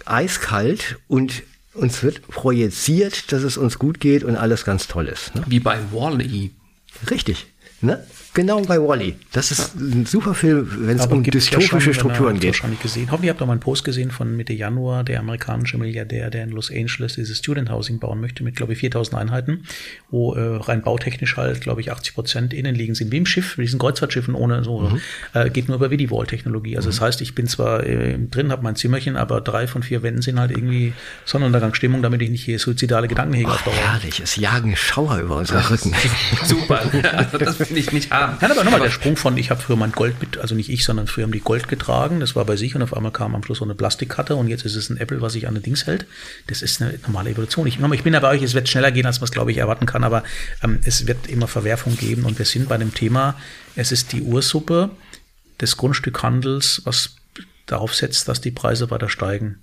eiskalt 0.05 0.97
und 1.07 1.43
uns 1.73 2.03
wird 2.03 2.27
projiziert, 2.27 3.31
dass 3.31 3.43
es 3.43 3.57
uns 3.57 3.79
gut 3.79 3.99
geht 3.99 4.23
und 4.23 4.35
alles 4.35 4.65
ganz 4.65 4.87
toll 4.87 5.07
ist. 5.07 5.35
Ne? 5.35 5.43
Wie 5.47 5.59
bei 5.59 5.79
Wall-E. 5.91 6.51
Richtig. 7.09 7.47
Ne? 7.81 8.03
Genau 8.33 8.61
bei 8.61 8.77
Wally. 8.79 9.15
Das 9.31 9.51
ist 9.51 9.75
ein 9.75 10.05
super 10.05 10.33
Film, 10.33 10.67
wenn 10.81 10.97
es 10.97 11.07
um 11.07 11.23
ja 11.23 11.31
dystopische 11.31 11.81
schon, 11.81 11.93
Strukturen 11.93 12.39
geht. 12.39 12.49
wahrscheinlich 12.49 12.81
gesehen. 12.81 13.09
Hoffentlich 13.11 13.29
habt 13.31 13.41
ihr 13.41 13.45
mal 13.45 13.53
einen 13.53 13.61
Post 13.61 13.83
gesehen 13.83 14.11
von 14.11 14.35
Mitte 14.35 14.53
Januar, 14.53 15.03
der 15.03 15.19
amerikanische 15.19 15.77
Milliardär, 15.77 16.29
der 16.29 16.43
in 16.43 16.51
Los 16.51 16.69
Angeles 16.71 17.15
dieses 17.15 17.39
Student 17.39 17.71
Housing 17.71 17.99
bauen 17.99 18.21
möchte 18.21 18.43
mit, 18.43 18.55
glaube 18.55 18.73
ich, 18.73 18.79
4000 18.79 19.17
Einheiten, 19.17 19.65
wo 20.11 20.35
äh, 20.35 20.57
rein 20.57 20.81
bautechnisch 20.83 21.37
halt, 21.37 21.61
glaube 21.61 21.81
ich, 21.81 21.91
80 21.91 22.13
Prozent 22.13 22.53
innen 22.53 22.75
liegen 22.75 22.95
sind. 22.95 23.11
Wie 23.11 23.17
im 23.17 23.25
Schiff, 23.25 23.57
mit 23.57 23.65
diesen 23.65 23.79
Kreuzfahrtschiffen 23.79 24.35
ohne 24.35 24.63
so. 24.63 24.81
Mhm. 24.81 25.01
Äh, 25.33 25.49
geht 25.49 25.67
nur 25.67 25.77
über 25.77 25.89
Vidi-Wall-Technologie. 25.89 26.77
Also 26.77 26.89
das 26.89 27.01
heißt, 27.01 27.21
ich 27.21 27.33
bin 27.33 27.47
zwar 27.47 27.85
äh, 27.85 28.17
drin, 28.19 28.51
habe 28.51 28.61
mein 28.63 28.75
Zimmerchen, 28.75 29.15
aber 29.15 29.41
drei 29.41 29.67
von 29.67 29.81
vier 29.83 30.03
Wänden 30.03 30.21
sind 30.21 30.39
halt 30.39 30.51
irgendwie 30.51 30.93
Sonnenuntergangsstimmung, 31.25 32.03
damit 32.03 32.21
ich 32.21 32.29
nicht 32.29 32.43
hier 32.43 32.59
suizidale 32.59 33.07
Gedanken 33.07 33.33
hege 33.33 33.49
herrlich, 33.65 34.19
es 34.19 34.35
jagen 34.35 34.75
Schauer 34.75 35.17
über 35.17 35.37
unsere 35.37 35.69
Rücken. 35.69 35.93
Super. 36.43 36.81
Das 37.39 37.59
will 37.69 37.77
ich 37.77 37.91
nicht 37.91 38.11
haben. 38.11 38.37
Nein, 38.41 38.51
aber 38.51 38.63
nochmal 38.63 38.79
der 38.79 38.89
Sprung 38.89 39.15
von, 39.15 39.37
ich 39.37 39.49
habe 39.49 39.61
früher 39.61 39.75
mein 39.75 39.91
Gold 39.91 40.19
mit, 40.19 40.37
also 40.37 40.55
nicht 40.55 40.69
ich, 40.69 40.83
sondern 40.83 41.07
früher 41.07 41.23
haben 41.23 41.31
die 41.31 41.39
Gold 41.39 41.67
getragen, 41.67 42.19
das 42.19 42.35
war 42.35 42.45
bei 42.45 42.55
sich 42.55 42.75
und 42.75 42.81
auf 42.81 42.95
einmal 42.95 43.11
kam 43.11 43.35
am 43.35 43.43
Schluss 43.43 43.59
so 43.59 43.65
eine 43.65 43.75
Plastikkarte 43.75 44.35
und 44.35 44.47
jetzt 44.47 44.65
ist 44.65 44.75
es 44.75 44.89
ein 44.89 44.97
Apple, 44.97 45.21
was 45.21 45.33
sich 45.33 45.47
an 45.47 45.53
den 45.53 45.63
Dings 45.63 45.87
hält. 45.87 46.05
Das 46.47 46.61
ist 46.61 46.81
eine 46.81 46.99
normale 47.05 47.31
Evolution. 47.31 47.67
Ich, 47.67 47.79
ich 47.79 48.03
bin 48.03 48.13
ja 48.13 48.19
bei 48.19 48.29
euch, 48.29 48.41
es 48.41 48.53
wird 48.53 48.69
schneller 48.69 48.91
gehen, 48.91 49.05
als 49.05 49.19
man 49.19 49.25
es, 49.25 49.31
glaube 49.31 49.51
ich, 49.51 49.57
erwarten 49.57 49.85
kann, 49.85 50.03
aber 50.03 50.23
ähm, 50.63 50.79
es 50.83 51.07
wird 51.07 51.27
immer 51.27 51.47
Verwerfung 51.47 51.97
geben 51.97 52.25
und 52.25 52.37
wir 52.39 52.45
sind 52.45 52.69
bei 52.69 52.77
dem 52.77 52.93
Thema, 52.93 53.35
es 53.75 53.91
ist 53.91 54.13
die 54.13 54.21
Ursuppe 54.21 54.91
des 55.61 55.77
Grundstückhandels, 55.77 56.81
was 56.85 57.15
darauf 57.65 57.93
setzt, 57.95 58.27
dass 58.27 58.41
die 58.41 58.51
Preise 58.51 58.89
weiter 58.89 59.09
steigen. 59.09 59.61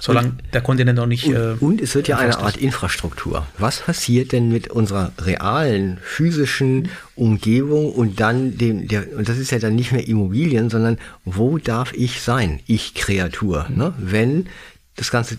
Solange 0.00 0.32
der 0.52 0.60
Kontinent 0.60 0.96
noch 0.96 1.06
nicht. 1.06 1.26
äh, 1.26 1.56
Und 1.60 1.80
es 1.80 1.94
wird 1.94 2.08
ja 2.08 2.18
eine 2.18 2.38
Art 2.38 2.56
ist. 2.56 2.62
Infrastruktur. 2.62 3.46
Was 3.58 3.80
passiert 3.80 4.32
denn 4.32 4.50
mit 4.50 4.68
unserer 4.68 5.12
realen, 5.18 5.98
physischen 6.02 6.88
Umgebung 7.14 7.92
und 7.92 8.18
dann 8.18 8.58
dem, 8.58 8.88
der, 8.88 9.16
und 9.16 9.28
das 9.28 9.38
ist 9.38 9.52
ja 9.52 9.58
dann 9.58 9.76
nicht 9.76 9.92
mehr 9.92 10.06
Immobilien, 10.06 10.68
sondern 10.68 10.98
wo 11.24 11.58
darf 11.58 11.92
ich 11.92 12.22
sein, 12.22 12.60
ich 12.66 12.94
Kreatur, 12.94 13.66
ne? 13.68 13.94
wenn 13.98 14.48
das 14.96 15.10
Ganze, 15.10 15.38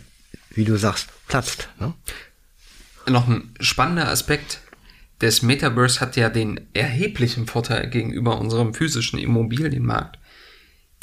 wie 0.52 0.64
du 0.64 0.78
sagst, 0.78 1.10
platzt. 1.28 1.68
Ne? 1.80 1.94
noch 3.08 3.28
ein 3.28 3.54
spannender 3.60 4.10
Aspekt 4.10 4.62
des 5.22 5.42
Metaverse 5.42 6.00
hat 6.00 6.16
ja 6.16 6.30
den 6.30 6.62
erheblichen 6.74 7.48
Vorteil 7.48 7.90
gegenüber 7.90 8.40
unserem 8.40 8.74
physischen 8.74 9.20
Immobilienmarkt. 9.20 10.18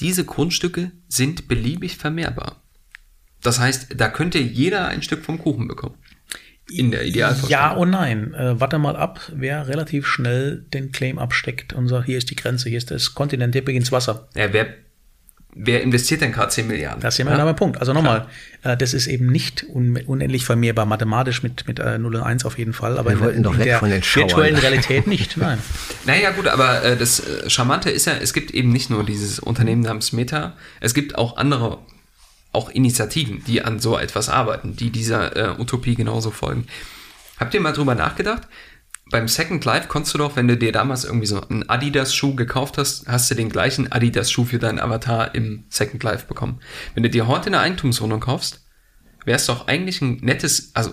Diese 0.01 0.25
Grundstücke 0.25 0.93
sind 1.09 1.49
beliebig 1.49 1.97
vermehrbar. 1.97 2.63
Das 3.43 3.61
heißt, 3.61 3.89
da 3.97 4.09
könnte 4.09 4.39
jeder 4.39 4.89
ein 4.89 5.03
Stück 5.03 5.25
vom 5.25 5.39
Kuchen 5.39 5.69
bekommen. 5.69 5.95
In 6.71 6.91
der 6.91 7.05
Idealvorstellung. 7.07 7.51
Ja 7.51 7.73
und 7.73 7.91
nein. 7.91 8.35
Äh, 8.35 8.61
warte 8.61 8.79
mal 8.79 8.95
ab, 8.97 9.21
wer 9.35 9.69
relativ 9.69 10.07
schnell 10.07 10.65
den 10.75 10.93
Claim 10.93 11.19
absteckt 11.19 11.73
und 11.73 11.89
sagt, 11.89 12.07
hier 12.07 12.19
ist 12.19 12.29
die 12.31 12.37
Grenze, 12.37 12.69
hier 12.69 12.77
ist 12.79 12.91
das 12.91 13.15
Kontinent, 13.15 13.55
hier 13.55 13.65
beginnt 13.65 13.91
Wasser. 13.91 14.29
ja 14.35 14.53
wer, 14.53 14.67
wer 15.55 15.83
investiert 15.83 16.21
denn 16.21 16.31
gerade 16.31 16.51
10 16.51 16.67
Milliarden? 16.69 17.01
Das 17.01 17.15
ist 17.15 17.19
ja 17.19 17.25
mein? 17.25 17.57
Punkt. 17.57 17.81
Also 17.81 17.95
nochmal, 17.95 18.27
äh, 18.65 18.77
das 18.77 18.93
ist 18.93 19.07
eben 19.07 19.29
nicht 19.29 19.65
un 19.67 19.97
unendlich 20.07 20.45
vermehrbar, 20.45 20.85
mathematisch 20.85 21.43
mit, 21.43 21.67
mit 21.67 21.79
äh, 21.79 21.97
0 21.97 22.17
und 22.17 22.23
1 22.23 22.45
auf 22.45 22.59
jeden 22.59 22.75
Fall, 22.75 22.99
aber 22.99 23.11
Wir 23.11 23.17
in, 23.17 23.21
wollten 23.25 23.43
doch 23.45 23.55
in 23.55 23.61
weg 23.61 23.65
der 23.67 23.79
von 23.79 23.89
den 23.89 24.03
Schauern. 24.03 24.29
virtuellen 24.29 24.57
Realität 24.57 25.07
nicht. 25.07 25.37
Nein. 25.39 25.59
Naja, 26.05 26.33
gut, 26.33 26.49
aber 26.49 26.85
äh, 26.85 26.97
das 26.99 27.21
äh, 27.21 27.49
Charmante 27.49 27.89
ist 27.91 28.05
ja, 28.07 28.13
es 28.21 28.35
gibt 28.35 28.51
eben 28.51 28.71
nicht 28.73 28.91
nur 28.91 29.07
dieses 29.07 29.39
Unternehmen 29.39 29.81
namens 29.81 30.13
Meta, 30.13 30.55
es 30.81 30.93
gibt 30.93 31.17
auch 31.17 31.39
andere, 31.39 31.79
auch 32.59 32.69
Initiativen, 32.71 33.43
die 33.47 33.63
an 33.65 33.79
so 33.79 33.97
etwas 33.97 34.29
arbeiten, 34.29 34.75
die 34.77 34.91
dieser 34.91 35.37
äh, 35.37 35.61
Utopie 35.61 35.95
genauso 35.95 36.31
folgen. 36.33 36.67
Habt 37.39 37.55
ihr 37.55 37.61
mal 37.61 37.73
drüber 37.73 37.95
nachgedacht? 37.95 38.43
Beim 39.11 39.29
Second 39.29 39.65
Life 39.65 39.89
konntest 39.89 40.13
du 40.15 40.19
doch, 40.19 40.37
wenn 40.37 40.49
du 40.49 40.57
dir 40.59 40.73
damals 40.73 41.05
irgendwie 41.05 41.27
so 41.27 41.41
einen 41.41 41.67
Adidas-Schuh 41.69 42.35
gekauft 42.35 42.77
hast, 42.77 43.07
hast 43.09 43.31
du 43.31 43.35
den 43.37 43.49
gleichen 43.49 43.91
Adidas-Schuh 43.91 44.45
für 44.45 44.59
deinen 44.59 44.79
Avatar 44.81 45.35
im 45.35 45.65
Second 45.71 46.03
Life 46.03 46.27
bekommen. 46.27 46.61
Wenn 46.95 47.05
du 47.05 47.09
dir 47.11 47.27
heute 47.27 47.47
eine 47.47 47.61
Eigentumswohnung 47.61 48.21
kaufst, 48.21 48.67
wäre 49.25 49.37
es 49.37 49.47
doch 49.47 49.67
eigentlich 49.69 50.03
ein 50.03 50.17
nettes, 50.21 50.73
also 50.75 50.93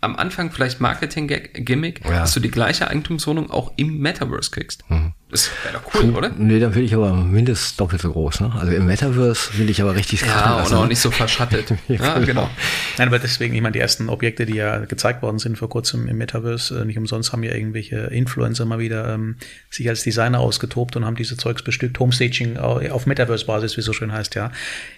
am 0.00 0.14
Anfang 0.14 0.52
vielleicht 0.52 0.80
Marketing-Gimmick, 0.80 2.04
Ja. 2.04 2.20
dass 2.20 2.32
du 2.34 2.38
die 2.40 2.50
gleiche 2.50 2.86
Eigentumswohnung 2.88 3.50
auch 3.50 3.72
im 3.76 3.98
Metaverse 3.98 4.50
kriegst. 4.52 4.84
Das 5.30 5.50
wäre 5.62 5.74
doch 5.74 5.94
cool, 5.94 6.10
oder? 6.14 6.30
Nee, 6.30 6.58
dann 6.58 6.74
will 6.74 6.84
ich 6.84 6.94
aber 6.94 7.12
mindestens 7.12 7.76
doppelt 7.76 8.00
so 8.00 8.12
groß. 8.12 8.40
Ne? 8.40 8.52
Also 8.58 8.72
im 8.72 8.86
Metaverse 8.86 9.58
will 9.58 9.68
ich 9.68 9.82
aber 9.82 9.94
richtig 9.94 10.22
krachen 10.22 10.52
Ja, 10.52 10.56
und 10.56 10.62
lassen, 10.62 10.74
auch 10.76 10.86
nicht 10.86 11.00
so 11.00 11.10
verschattet. 11.10 11.74
ja, 11.88 12.18
genau. 12.20 12.48
Nein, 12.96 13.08
aber 13.08 13.18
deswegen, 13.18 13.54
ich 13.54 13.60
meine, 13.60 13.72
die 13.72 13.78
ersten 13.78 14.08
Objekte, 14.08 14.46
die 14.46 14.54
ja 14.54 14.78
gezeigt 14.86 15.20
worden 15.20 15.38
sind 15.38 15.58
vor 15.58 15.68
kurzem 15.68 16.08
im 16.08 16.16
Metaverse, 16.16 16.80
äh, 16.80 16.84
nicht 16.86 16.96
umsonst 16.96 17.32
haben 17.32 17.42
ja 17.42 17.52
irgendwelche 17.52 17.96
Influencer 17.96 18.64
mal 18.64 18.78
wieder 18.78 19.12
ähm, 19.12 19.36
sich 19.68 19.86
als 19.90 20.02
Designer 20.02 20.40
ausgetobt 20.40 20.96
und 20.96 21.04
haben 21.04 21.16
diese 21.16 21.36
Zeugs 21.36 21.62
bestückt. 21.62 21.98
Homestaging 21.98 22.56
äh, 22.56 22.88
auf 22.88 23.04
Metaverse-Basis, 23.04 23.76
wie 23.76 23.80
es 23.80 23.86
so 23.86 23.92
schön 23.92 24.12
heißt, 24.12 24.34
ja. 24.34 24.50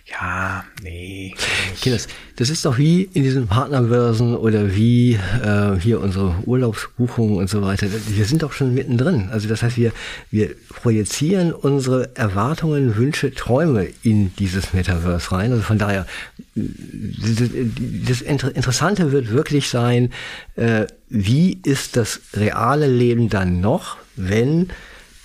Ja, 0.07 0.65
nee. 0.81 1.35
Kinders, 1.81 2.07
das 2.37 2.51
ist 2.51 2.65
doch 2.65 2.79
wie 2.79 3.03
in 3.15 3.25
diesen 3.25 3.49
Partnerbörsen 3.49 4.37
oder 4.37 4.77
wie 4.77 5.15
äh, 5.15 5.77
hier 5.81 6.01
unsere 6.01 6.37
Urlaubsbuchungen 6.47 7.37
und 7.37 7.51
so 7.51 7.63
weiter. 7.63 7.89
Wir 8.09 8.25
sind 8.25 8.45
doch 8.45 8.53
schon 8.53 8.75
mittendrin. 8.75 9.29
Also 9.33 9.49
das 9.49 9.65
heißt, 9.65 9.77
wir, 9.77 9.93
wir 10.31 10.55
projizieren 10.69 11.53
unsere 11.53 12.15
Erwartungen, 12.17 12.97
Wünsche, 12.97 13.35
Träume 13.35 13.89
in 14.03 14.35
dieses 14.37 14.73
Metaverse 14.73 15.33
rein. 15.33 15.53
Also 15.53 15.63
von 15.63 15.79
daher, 15.79 16.07
das 16.55 18.21
Interessante 18.23 19.13
wird 19.13 19.31
wirklich 19.31 19.69
sein, 19.69 20.13
äh, 20.57 20.87
wie 21.09 21.61
ist 21.65 21.97
das 21.97 22.21
reale 22.35 22.87
Leben 22.87 23.29
dann 23.29 23.61
noch, 23.61 23.97
wenn 24.17 24.71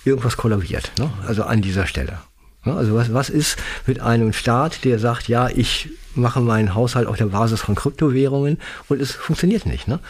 irgendwas 0.04 0.36
kollabiert, 0.36 0.92
ne? 0.98 1.10
also 1.26 1.44
an 1.44 1.62
dieser 1.62 1.86
Stelle. 1.86 2.18
Also 2.64 2.94
was, 2.94 3.12
was 3.12 3.30
ist 3.30 3.56
mit 3.86 4.00
einem 4.00 4.32
Staat, 4.32 4.84
der 4.84 4.98
sagt, 4.98 5.28
ja, 5.28 5.48
ich 5.48 5.88
mache 6.14 6.40
meinen 6.40 6.74
Haushalt 6.74 7.06
auf 7.06 7.16
der 7.16 7.26
Basis 7.26 7.60
von 7.60 7.74
Kryptowährungen 7.74 8.58
und 8.88 9.00
es 9.00 9.12
funktioniert 9.12 9.66
nicht. 9.66 9.86
Ne? 9.86 10.00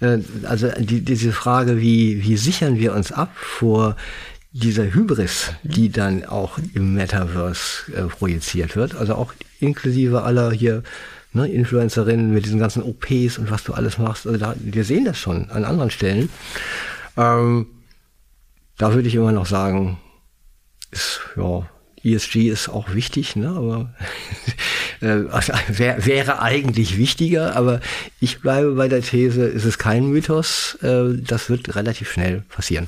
Äh, 0.00 0.18
also 0.44 0.70
die, 0.78 1.00
diese 1.00 1.32
Frage, 1.32 1.80
wie, 1.80 2.22
wie 2.22 2.36
sichern 2.36 2.78
wir 2.78 2.94
uns 2.94 3.10
ab 3.10 3.30
vor 3.36 3.96
dieser 4.54 4.84
Hybris, 4.94 5.50
die 5.64 5.90
dann 5.90 6.24
auch 6.24 6.58
im 6.74 6.94
Metaverse 6.94 7.92
äh, 7.92 8.02
projiziert 8.04 8.76
wird, 8.76 8.94
also 8.94 9.16
auch 9.16 9.34
inklusive 9.58 10.22
aller 10.22 10.52
hier 10.52 10.84
ne, 11.32 11.48
Influencerinnen 11.48 12.32
mit 12.32 12.46
diesen 12.46 12.60
ganzen 12.60 12.84
OPs 12.84 13.38
und 13.38 13.50
was 13.50 13.64
du 13.64 13.74
alles 13.74 13.98
machst. 13.98 14.28
Also 14.28 14.38
da, 14.38 14.54
wir 14.58 14.84
sehen 14.84 15.04
das 15.04 15.18
schon 15.18 15.50
an 15.50 15.64
anderen 15.64 15.90
Stellen. 15.90 16.28
Ähm, 17.16 17.66
da 18.78 18.94
würde 18.94 19.08
ich 19.08 19.16
immer 19.16 19.32
noch 19.32 19.46
sagen, 19.46 19.98
ist, 20.92 21.20
ja, 21.36 21.68
ESG 22.04 22.48
ist 22.48 22.68
auch 22.68 22.94
wichtig, 22.94 23.34
ne, 23.34 23.48
aber 23.48 23.92
äh, 25.00 25.24
wär, 25.68 26.06
wäre 26.06 26.40
eigentlich 26.40 26.96
wichtiger, 26.96 27.56
aber 27.56 27.80
ich 28.20 28.40
bleibe 28.40 28.76
bei 28.76 28.86
der 28.86 29.02
These, 29.02 29.46
ist 29.46 29.64
es 29.64 29.78
kein 29.78 30.06
Mythos, 30.10 30.78
äh, 30.80 31.16
das 31.16 31.50
wird 31.50 31.74
relativ 31.74 32.12
schnell 32.12 32.42
passieren. 32.50 32.86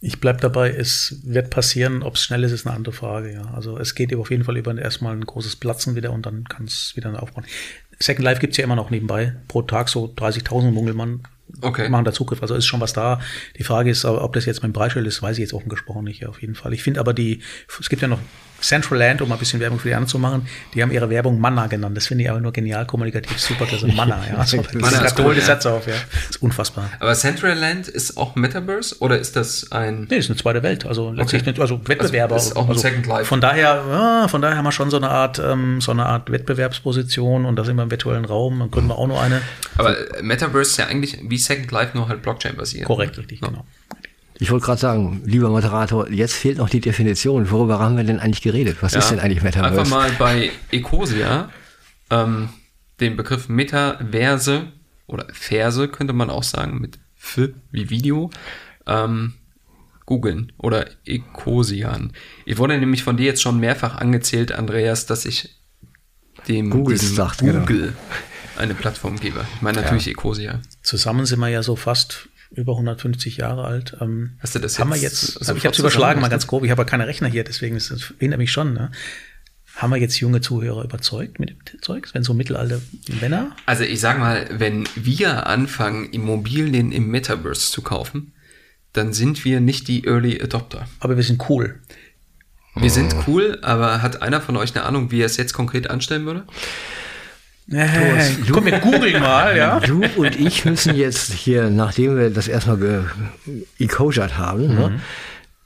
Ich 0.00 0.20
bleibe 0.20 0.40
dabei, 0.40 0.70
es 0.70 1.20
wird 1.24 1.50
passieren, 1.50 2.02
ob 2.02 2.14
es 2.14 2.22
schnell 2.22 2.44
ist, 2.44 2.52
ist 2.52 2.66
eine 2.66 2.76
andere 2.76 2.94
Frage. 2.94 3.32
Ja. 3.32 3.52
Also 3.54 3.78
es 3.78 3.94
geht 3.94 4.14
auf 4.14 4.30
jeden 4.30 4.44
Fall 4.44 4.56
über 4.56 4.76
erstmal 4.76 5.14
ein 5.14 5.24
großes 5.24 5.56
Platzen 5.56 5.96
wieder 5.96 6.12
und 6.12 6.24
dann 6.24 6.44
kann 6.44 6.66
es 6.66 6.92
wieder 6.94 7.20
aufbauen. 7.20 7.44
Second 7.98 8.24
Life 8.24 8.40
gibt's 8.40 8.56
ja 8.56 8.64
immer 8.64 8.76
noch 8.76 8.90
nebenbei. 8.90 9.34
Pro 9.48 9.62
Tag 9.62 9.88
so 9.88 10.06
30.000 10.06 10.70
Mungelmann 10.70 11.22
okay. 11.62 11.88
machen 11.88 12.04
da 12.04 12.12
Zugriff. 12.12 12.42
Also 12.42 12.54
ist 12.54 12.66
schon 12.66 12.80
was 12.80 12.92
da. 12.92 13.20
Die 13.58 13.64
Frage 13.64 13.90
ist, 13.90 14.04
ob 14.04 14.32
das 14.34 14.46
jetzt 14.46 14.62
mit 14.62 14.70
dem 14.70 14.72
Preisschild 14.72 15.06
ist, 15.06 15.20
weiß 15.20 15.36
ich 15.36 15.42
jetzt 15.42 15.52
offen 15.52 15.68
gesprochen 15.68 16.04
nicht, 16.04 16.26
auf 16.26 16.40
jeden 16.40 16.54
Fall. 16.54 16.72
Ich 16.74 16.82
finde 16.84 17.00
aber 17.00 17.12
die, 17.12 17.42
es 17.80 17.88
gibt 17.88 18.02
ja 18.02 18.08
noch 18.08 18.20
Central 18.60 18.98
Land, 18.98 19.22
um 19.22 19.28
mal 19.28 19.36
ein 19.36 19.38
bisschen 19.38 19.60
Werbung 19.60 19.78
für 19.78 19.88
die 19.88 19.94
anderen 19.94 20.08
zu 20.08 20.18
machen, 20.18 20.48
die 20.74 20.82
haben 20.82 20.90
ihre 20.90 21.08
Werbung 21.10 21.40
Manna 21.40 21.66
genannt. 21.66 21.96
Das 21.96 22.06
finde 22.06 22.24
ich 22.24 22.30
aber 22.30 22.40
nur 22.40 22.52
genial 22.52 22.86
kommunikativ 22.86 23.38
super 23.38 23.66
klasse. 23.66 23.86
Manna, 23.86 24.20
ja. 24.28 24.34
Also, 24.38 24.62
das 24.62 24.74
Manna 24.74 25.04
ist 25.04 25.18
cool, 25.18 25.36
ja. 25.36 25.42
Sätze 25.42 25.72
auf, 25.72 25.86
ja. 25.86 25.94
Das 26.12 26.30
ist 26.30 26.42
unfassbar. 26.42 26.90
Aber 27.00 27.14
Central 27.14 27.56
Land 27.56 27.88
ist 27.88 28.16
auch 28.16 28.34
Metaverse 28.34 28.96
oder 29.00 29.18
ist 29.18 29.36
das 29.36 29.70
ein. 29.72 30.06
Nee, 30.10 30.16
ist 30.16 30.30
eine 30.30 30.38
zweite 30.38 30.62
Welt. 30.62 30.86
Also 30.86 31.12
letztlich 31.12 31.46
okay. 31.46 31.60
also 31.60 31.80
Wettbewerber. 31.86 32.34
Also 32.34 32.50
ist 32.50 32.56
auch 32.56 32.64
ein 32.64 32.70
also, 32.70 32.80
Second 32.80 33.06
Life. 33.06 33.24
Von 33.26 33.40
daher, 33.40 33.84
ja, 33.88 34.28
von 34.28 34.42
daher 34.42 34.56
haben 34.56 34.64
wir 34.64 34.72
schon 34.72 34.90
so 34.90 34.96
eine 34.96 35.10
Art, 35.10 35.38
ähm, 35.38 35.80
so 35.80 35.92
eine 35.92 36.06
Art 36.06 36.30
Wettbewerbsposition 36.30 37.44
und 37.44 37.56
da 37.56 37.64
sind 37.64 37.76
wir 37.76 37.82
im 37.82 37.90
virtuellen 37.90 38.24
Raum, 38.24 38.58
dann 38.58 38.70
gründen 38.70 38.90
wir 38.90 38.98
auch 38.98 39.06
nur 39.06 39.20
eine. 39.20 39.42
Aber 39.76 39.96
Metaverse 40.22 40.70
ist 40.70 40.76
ja 40.78 40.86
eigentlich 40.86 41.18
wie 41.22 41.38
Second 41.38 41.70
Life 41.70 41.96
nur 41.96 42.08
halt 42.08 42.22
Blockchain 42.22 42.56
basiert. 42.56 42.86
Korrekt, 42.86 43.18
richtig, 43.18 43.40
ja. 43.40 43.48
genau. 43.48 43.64
Ich 44.40 44.50
wollte 44.50 44.66
gerade 44.66 44.80
sagen, 44.80 45.22
lieber 45.24 45.50
Moderator, 45.50 46.08
jetzt 46.10 46.34
fehlt 46.34 46.58
noch 46.58 46.68
die 46.68 46.80
Definition. 46.80 47.50
Worüber 47.50 47.80
haben 47.80 47.96
wir 47.96 48.04
denn 48.04 48.20
eigentlich 48.20 48.42
geredet? 48.42 48.78
Was 48.80 48.92
ja, 48.92 49.00
ist 49.00 49.10
denn 49.10 49.18
eigentlich 49.18 49.42
Metaverse? 49.42 49.80
Einfach 49.80 49.90
mal 49.90 50.10
bei 50.18 50.50
Ecosia 50.70 51.50
ähm, 52.10 52.48
den 53.00 53.16
Begriff 53.16 53.48
Metaverse 53.48 54.72
oder 55.06 55.26
Verse 55.32 55.88
könnte 55.88 56.12
man 56.12 56.30
auch 56.30 56.42
sagen, 56.42 56.80
mit 56.80 56.98
F 57.16 57.50
wie 57.70 57.90
Video, 57.90 58.30
ähm, 58.86 59.34
googeln 60.06 60.52
oder 60.56 60.86
Ecosian. 61.04 62.12
Ich 62.46 62.58
wurde 62.58 62.78
nämlich 62.78 63.02
von 63.02 63.16
dir 63.16 63.26
jetzt 63.26 63.42
schon 63.42 63.60
mehrfach 63.60 63.96
angezählt, 63.96 64.52
Andreas, 64.52 65.06
dass 65.06 65.24
ich 65.24 65.56
dem 66.46 66.70
Google, 66.70 66.96
sagt, 66.96 67.40
genau. 67.40 67.60
Google 67.60 67.80
genau. 67.80 67.92
eine 68.56 68.74
Plattform 68.74 69.18
gebe. 69.18 69.44
Ich 69.56 69.62
meine 69.62 69.82
natürlich 69.82 70.06
ja. 70.06 70.12
Ecosia. 70.12 70.60
Zusammen 70.82 71.26
sind 71.26 71.40
wir 71.40 71.48
ja 71.48 71.62
so 71.62 71.76
fast 71.76 72.27
über 72.50 72.72
150 72.72 73.36
Jahre 73.36 73.64
alt. 73.64 73.96
Ähm, 74.00 74.32
Hast 74.40 74.54
du 74.54 74.58
das 74.58 74.78
haben 74.78 74.90
jetzt? 74.90 75.00
wir 75.00 75.08
jetzt? 75.08 75.38
Also 75.38 75.54
ich 75.54 75.64
habe 75.64 75.72
es 75.72 75.78
überschlagen, 75.78 76.20
mal 76.20 76.28
ganz 76.28 76.46
grob. 76.46 76.64
Ich 76.64 76.70
habe 76.70 76.82
aber 76.82 76.90
keine 76.90 77.06
Rechner 77.06 77.28
hier, 77.28 77.44
deswegen 77.44 77.76
ist 77.76 77.90
das 77.90 78.12
erinnert 78.18 78.38
mich 78.38 78.52
schon. 78.52 78.72
Ne? 78.72 78.90
Haben 79.76 79.90
wir 79.90 79.98
jetzt 79.98 80.18
junge 80.18 80.40
Zuhörer 80.40 80.82
überzeugt 80.82 81.38
mit 81.38 81.50
dem 81.50 81.82
Zeug, 81.82 82.08
wenn 82.12 82.22
so 82.24 82.34
mittelalte 82.34 82.82
Männer? 83.20 83.54
Also 83.66 83.84
ich 83.84 84.00
sag 84.00 84.18
mal, 84.18 84.48
wenn 84.50 84.88
wir 84.96 85.46
anfangen, 85.46 86.10
Immobilien 86.10 86.90
im 86.90 87.08
Metaverse 87.08 87.70
zu 87.70 87.82
kaufen, 87.82 88.32
dann 88.92 89.12
sind 89.12 89.44
wir 89.44 89.60
nicht 89.60 89.86
die 89.86 90.04
Early 90.04 90.42
Adopter. 90.42 90.88
Aber 91.00 91.16
wir 91.16 91.22
sind 91.22 91.48
cool. 91.48 91.80
Wir 92.74 92.90
sind 92.90 93.14
cool, 93.26 93.58
aber 93.62 94.02
hat 94.02 94.22
einer 94.22 94.40
von 94.40 94.56
euch 94.56 94.74
eine 94.74 94.84
Ahnung, 94.84 95.10
wie 95.10 95.20
er 95.20 95.26
es 95.26 95.36
jetzt 95.36 95.52
konkret 95.52 95.90
anstellen 95.90 96.26
würde? 96.26 96.44
Du, 97.68 98.52
komm, 98.52 98.64
wir 98.64 98.78
googeln 98.78 99.20
mal, 99.20 99.54
ja. 99.54 99.78
Du 99.86 100.02
und 100.16 100.40
ich 100.40 100.64
müssen 100.64 100.96
jetzt 100.96 101.32
hier, 101.34 101.68
nachdem 101.68 102.16
wir 102.16 102.30
das 102.30 102.48
erstmal 102.48 103.04
gecodert 103.78 104.38
haben, 104.38 104.68
ne, 104.68 104.68
mhm. 104.68 104.94
ne, 104.94 105.00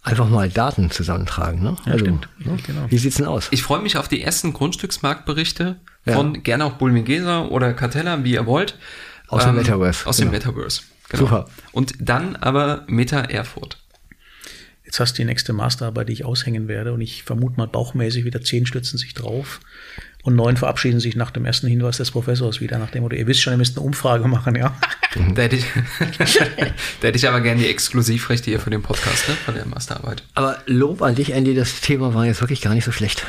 einfach 0.03 0.29
mal 0.29 0.49
Daten 0.49 0.91
zusammentragen. 0.91 1.63
Ne? 1.63 1.77
Ja, 1.87 1.93
also, 1.93 2.05
stimmt. 2.05 2.29
Ne? 2.41 2.57
Genau. 2.67 2.87
Wie 2.89 2.99
sieht's 2.99 3.17
denn 3.17 3.27
aus? 3.27 3.49
Ich 3.53 3.63
freue 3.63 3.81
mich 3.81 3.97
auf 3.97 4.09
die 4.09 4.21
ersten 4.21 4.53
Grundstücksmarktberichte 4.53 5.77
ja. 6.05 6.13
von 6.13 6.43
gerne 6.43 6.65
auch 6.65 6.73
Bulmingesa 6.73 7.45
oder 7.45 7.73
Cartella, 7.73 8.25
wie 8.25 8.33
ihr 8.33 8.47
wollt. 8.47 8.79
Aus 9.29 9.45
ähm, 9.45 9.51
dem 9.51 9.57
Metaverse. 9.59 10.07
Aus 10.07 10.17
genau. 10.17 10.31
dem 10.31 10.39
Metaverse. 10.39 10.83
Genau. 11.09 11.23
Super. 11.23 11.45
Und 11.71 11.95
dann 12.01 12.35
aber 12.35 12.85
Meta 12.89 13.21
Erfurt. 13.21 13.79
Jetzt 14.85 14.99
hast 14.99 15.13
du 15.15 15.23
die 15.23 15.27
nächste 15.27 15.53
Masterarbeit, 15.53 16.09
die 16.09 16.15
ich 16.15 16.25
aushängen 16.25 16.67
werde 16.67 16.93
und 16.93 17.01
ich 17.01 17.23
vermute 17.23 17.57
mal 17.57 17.69
bauchmäßig 17.69 18.25
wieder 18.25 18.43
zehn 18.43 18.67
stützen 18.67 18.99
sich 18.99 19.15
drauf 19.15 19.61
und 20.23 20.37
neun 20.37 20.57
verabschieden 20.57 21.01
sich 21.01 21.17
nach 21.17 21.31
dem 21.31 21.45
ersten 21.45 21.67
Hinweis 21.67 21.97
des 21.97 22.11
Professors 22.11 22.61
wieder, 22.61 22.79
nach 22.79 22.91
dem, 22.91 23.05
oder 23.05 23.17
ihr 23.17 23.27
wisst 23.27 23.43
schon, 23.43 23.53
ihr 23.53 23.57
müsst 23.57 23.77
eine 23.77 23.85
Umfrage 23.85 24.29
machen, 24.29 24.55
ja. 24.55 24.75
da, 25.35 25.43
hätte 25.43 25.57
ich, 25.57 25.65
da 27.01 27.09
hätte 27.09 27.17
ich 27.17 27.29
aber 27.29 27.41
gerne 27.41 27.61
die 27.61 27.69
Exklusivrechte 27.69 28.51
hier 28.51 28.61
für 28.61 28.71
den 28.71 28.83
Podcast, 28.83 29.29
ne, 29.29 29.35
von 29.35 29.55
der 29.55 29.67
Masterarbeit. 29.67 30.23
Aber 30.35 30.59
Lob 30.67 31.03
an 31.03 31.17
dich, 31.17 31.33
Andy, 31.33 31.55
das 31.55 31.81
Thema 31.81 32.15
war 32.15 32.25
jetzt 32.25 32.41
wirklich 32.41 32.61
gar 32.61 32.75
nicht 32.75 32.85
so 32.85 32.93
schlecht. 32.93 33.27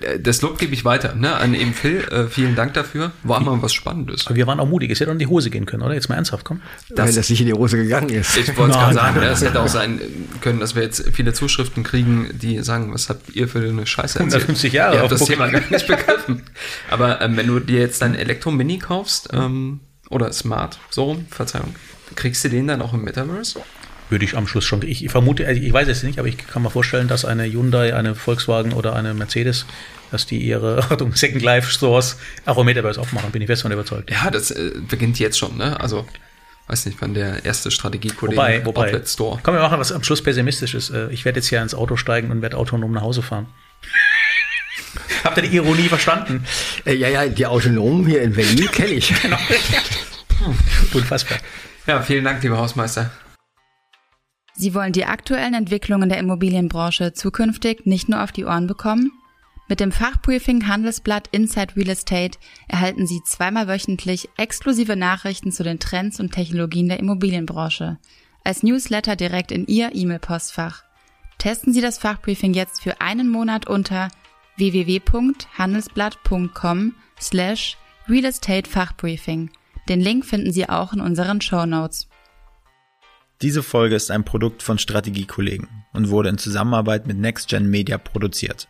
Äh, 0.00 0.20
das 0.20 0.40
Lob 0.42 0.58
gebe 0.58 0.72
ich 0.72 0.84
weiter, 0.84 1.14
ne, 1.14 1.34
an 1.34 1.54
eben 1.54 1.74
Phil, 1.74 2.04
äh, 2.10 2.28
vielen 2.28 2.54
Dank 2.54 2.74
dafür, 2.74 3.10
war 3.24 3.40
mal 3.40 3.60
was 3.60 3.74
Spannendes. 3.74 4.26
Aber 4.26 4.36
wir 4.36 4.46
waren 4.46 4.60
auch 4.60 4.68
mutig, 4.68 4.90
es 4.90 5.00
hätte 5.00 5.10
auch 5.10 5.14
in 5.14 5.18
die 5.18 5.26
Hose 5.26 5.50
gehen 5.50 5.66
können, 5.66 5.82
oder? 5.82 5.94
Jetzt 5.94 6.08
mal 6.08 6.14
ernsthaft, 6.14 6.44
komm. 6.44 6.60
Das, 6.90 7.08
Wenn 7.08 7.16
das 7.16 7.28
nicht 7.28 7.40
in 7.40 7.46
die 7.46 7.54
Hose 7.54 7.76
gegangen 7.76 8.10
ist. 8.10 8.36
Ich 8.36 8.56
wollte 8.56 8.72
es 8.72 8.78
gerade 8.78 8.94
sagen, 8.94 9.22
es 9.22 9.42
hätte 9.42 9.60
auch 9.60 9.68
sein 9.68 10.00
können, 10.40 10.60
dass 10.60 10.76
wir 10.76 10.82
jetzt 10.82 11.10
viele 11.12 11.32
Zuschriften 11.32 11.82
kriegen, 11.82 12.28
die 12.32 12.62
sagen, 12.62 12.92
was 12.94 13.08
habt 13.08 13.34
ihr 13.34 13.48
für 13.48 13.58
eine 13.58 13.86
Scheiße 13.86 14.20
erzählt? 14.20 14.42
150 14.42 14.72
Jahre. 14.72 14.94
Ihr 14.94 15.00
habt 15.02 15.12
das 15.12 15.24
Thema 15.24 15.48
gar 15.48 15.62
nicht 15.68 15.86
begriffen. 15.86 16.35
Aber 16.90 17.20
ähm, 17.20 17.36
wenn 17.36 17.46
du 17.46 17.60
dir 17.60 17.80
jetzt 17.80 18.02
dein 18.02 18.14
Elektro-Mini 18.14 18.78
kaufst, 18.78 19.30
ähm, 19.32 19.80
oder 20.10 20.32
Smart, 20.32 20.78
so 20.90 21.22
Verzeihung, 21.30 21.74
kriegst 22.14 22.44
du 22.44 22.48
den 22.48 22.66
dann 22.66 22.82
auch 22.82 22.94
im 22.94 23.02
Metaverse? 23.02 23.60
Würde 24.08 24.24
ich 24.24 24.36
am 24.36 24.46
Schluss 24.46 24.64
schon. 24.64 24.82
Ich 24.82 25.08
vermute, 25.10 25.46
also 25.46 25.60
ich 25.60 25.72
weiß 25.72 25.88
es 25.88 26.04
nicht, 26.04 26.20
aber 26.20 26.28
ich 26.28 26.38
kann 26.38 26.62
mir 26.62 26.70
vorstellen, 26.70 27.08
dass 27.08 27.24
eine 27.24 27.44
Hyundai, 27.44 27.92
eine 27.94 28.14
Volkswagen 28.14 28.72
oder 28.72 28.94
eine 28.94 29.14
Mercedes, 29.14 29.66
dass 30.12 30.26
die 30.26 30.38
ihre 30.38 30.78
Achtung, 30.90 31.12
Second 31.14 31.42
Life 31.42 31.70
Stores 31.70 32.16
auch 32.44 32.58
im 32.58 32.66
Metaverse 32.66 33.00
aufmachen, 33.00 33.32
bin 33.32 33.42
ich 33.42 33.48
fest 33.48 33.62
von 33.62 33.72
überzeugt. 33.72 34.10
Ja, 34.10 34.30
das 34.30 34.52
äh, 34.52 34.72
beginnt 34.88 35.18
jetzt 35.18 35.38
schon, 35.38 35.56
ne? 35.56 35.80
Also 35.80 36.06
weiß 36.68 36.86
nicht, 36.86 37.00
wann 37.00 37.14
der 37.14 37.44
erste 37.44 37.70
Strategiekollege 37.70 38.36
wobei, 38.36 38.64
wobei, 38.64 38.86
Outlet 38.86 39.08
Store. 39.08 39.40
Komm, 39.42 39.54
wir 39.54 39.60
machen 39.60 39.78
was 39.78 39.90
am 39.90 40.04
Schluss 40.04 40.22
pessimistisches. 40.22 40.90
Äh, 40.90 41.08
ich 41.10 41.24
werde 41.24 41.40
jetzt 41.40 41.48
hier 41.48 41.60
ins 41.60 41.74
Auto 41.74 41.96
steigen 41.96 42.30
und 42.30 42.42
werde 42.42 42.56
autonom 42.56 42.92
nach 42.92 43.02
Hause 43.02 43.22
fahren. 43.22 43.46
Habt 45.24 45.36
ihr 45.38 45.42
die 45.44 45.56
Ironie 45.56 45.88
verstanden? 45.88 46.44
Äh, 46.84 46.94
ja, 46.94 47.08
ja, 47.08 47.26
die 47.26 47.46
Autonomen 47.46 48.06
hier 48.06 48.22
in 48.22 48.32
Berlin 48.32 48.70
kenne 48.72 48.92
ich. 48.92 49.12
genau. 49.22 49.38
Unfassbar. 50.94 51.38
Ja, 51.86 52.02
vielen 52.02 52.24
Dank, 52.24 52.42
lieber 52.42 52.58
Hausmeister. 52.58 53.10
Sie 54.54 54.74
wollen 54.74 54.92
die 54.92 55.04
aktuellen 55.04 55.54
Entwicklungen 55.54 56.08
der 56.08 56.18
Immobilienbranche 56.18 57.12
zukünftig 57.12 57.84
nicht 57.84 58.08
nur 58.08 58.22
auf 58.22 58.32
die 58.32 58.44
Ohren 58.44 58.66
bekommen? 58.66 59.12
Mit 59.68 59.80
dem 59.80 59.90
Fachbriefing 59.90 60.68
Handelsblatt 60.68 61.28
Inside 61.32 61.74
Real 61.76 61.88
Estate 61.88 62.38
erhalten 62.68 63.06
Sie 63.06 63.20
zweimal 63.24 63.66
wöchentlich 63.66 64.28
exklusive 64.36 64.94
Nachrichten 64.94 65.50
zu 65.50 65.64
den 65.64 65.80
Trends 65.80 66.20
und 66.20 66.32
Technologien 66.32 66.88
der 66.88 67.00
Immobilienbranche. 67.00 67.98
Als 68.44 68.62
Newsletter 68.62 69.16
direkt 69.16 69.50
in 69.50 69.66
Ihr 69.66 69.90
E-Mail-Postfach. 69.92 70.84
Testen 71.38 71.72
Sie 71.72 71.80
das 71.80 71.98
Fachbriefing 71.98 72.54
jetzt 72.54 72.80
für 72.80 73.00
einen 73.00 73.28
Monat 73.28 73.66
unter 73.66 74.08
www.handelsblatt.com 74.56 76.94
slash 77.20 77.76
Real 78.08 78.32
Fachbriefing. 78.32 79.50
Den 79.88 80.00
Link 80.00 80.24
finden 80.24 80.52
Sie 80.52 80.68
auch 80.68 80.92
in 80.92 81.00
unseren 81.00 81.40
Show 81.40 81.66
Notes. 81.66 82.08
Diese 83.42 83.62
Folge 83.62 83.96
ist 83.96 84.10
ein 84.10 84.24
Produkt 84.24 84.62
von 84.62 84.78
Strategiekollegen 84.78 85.68
und 85.92 86.08
wurde 86.08 86.30
in 86.30 86.38
Zusammenarbeit 86.38 87.06
mit 87.06 87.18
NextGen 87.18 87.68
Media 87.68 87.98
produziert. 87.98 88.68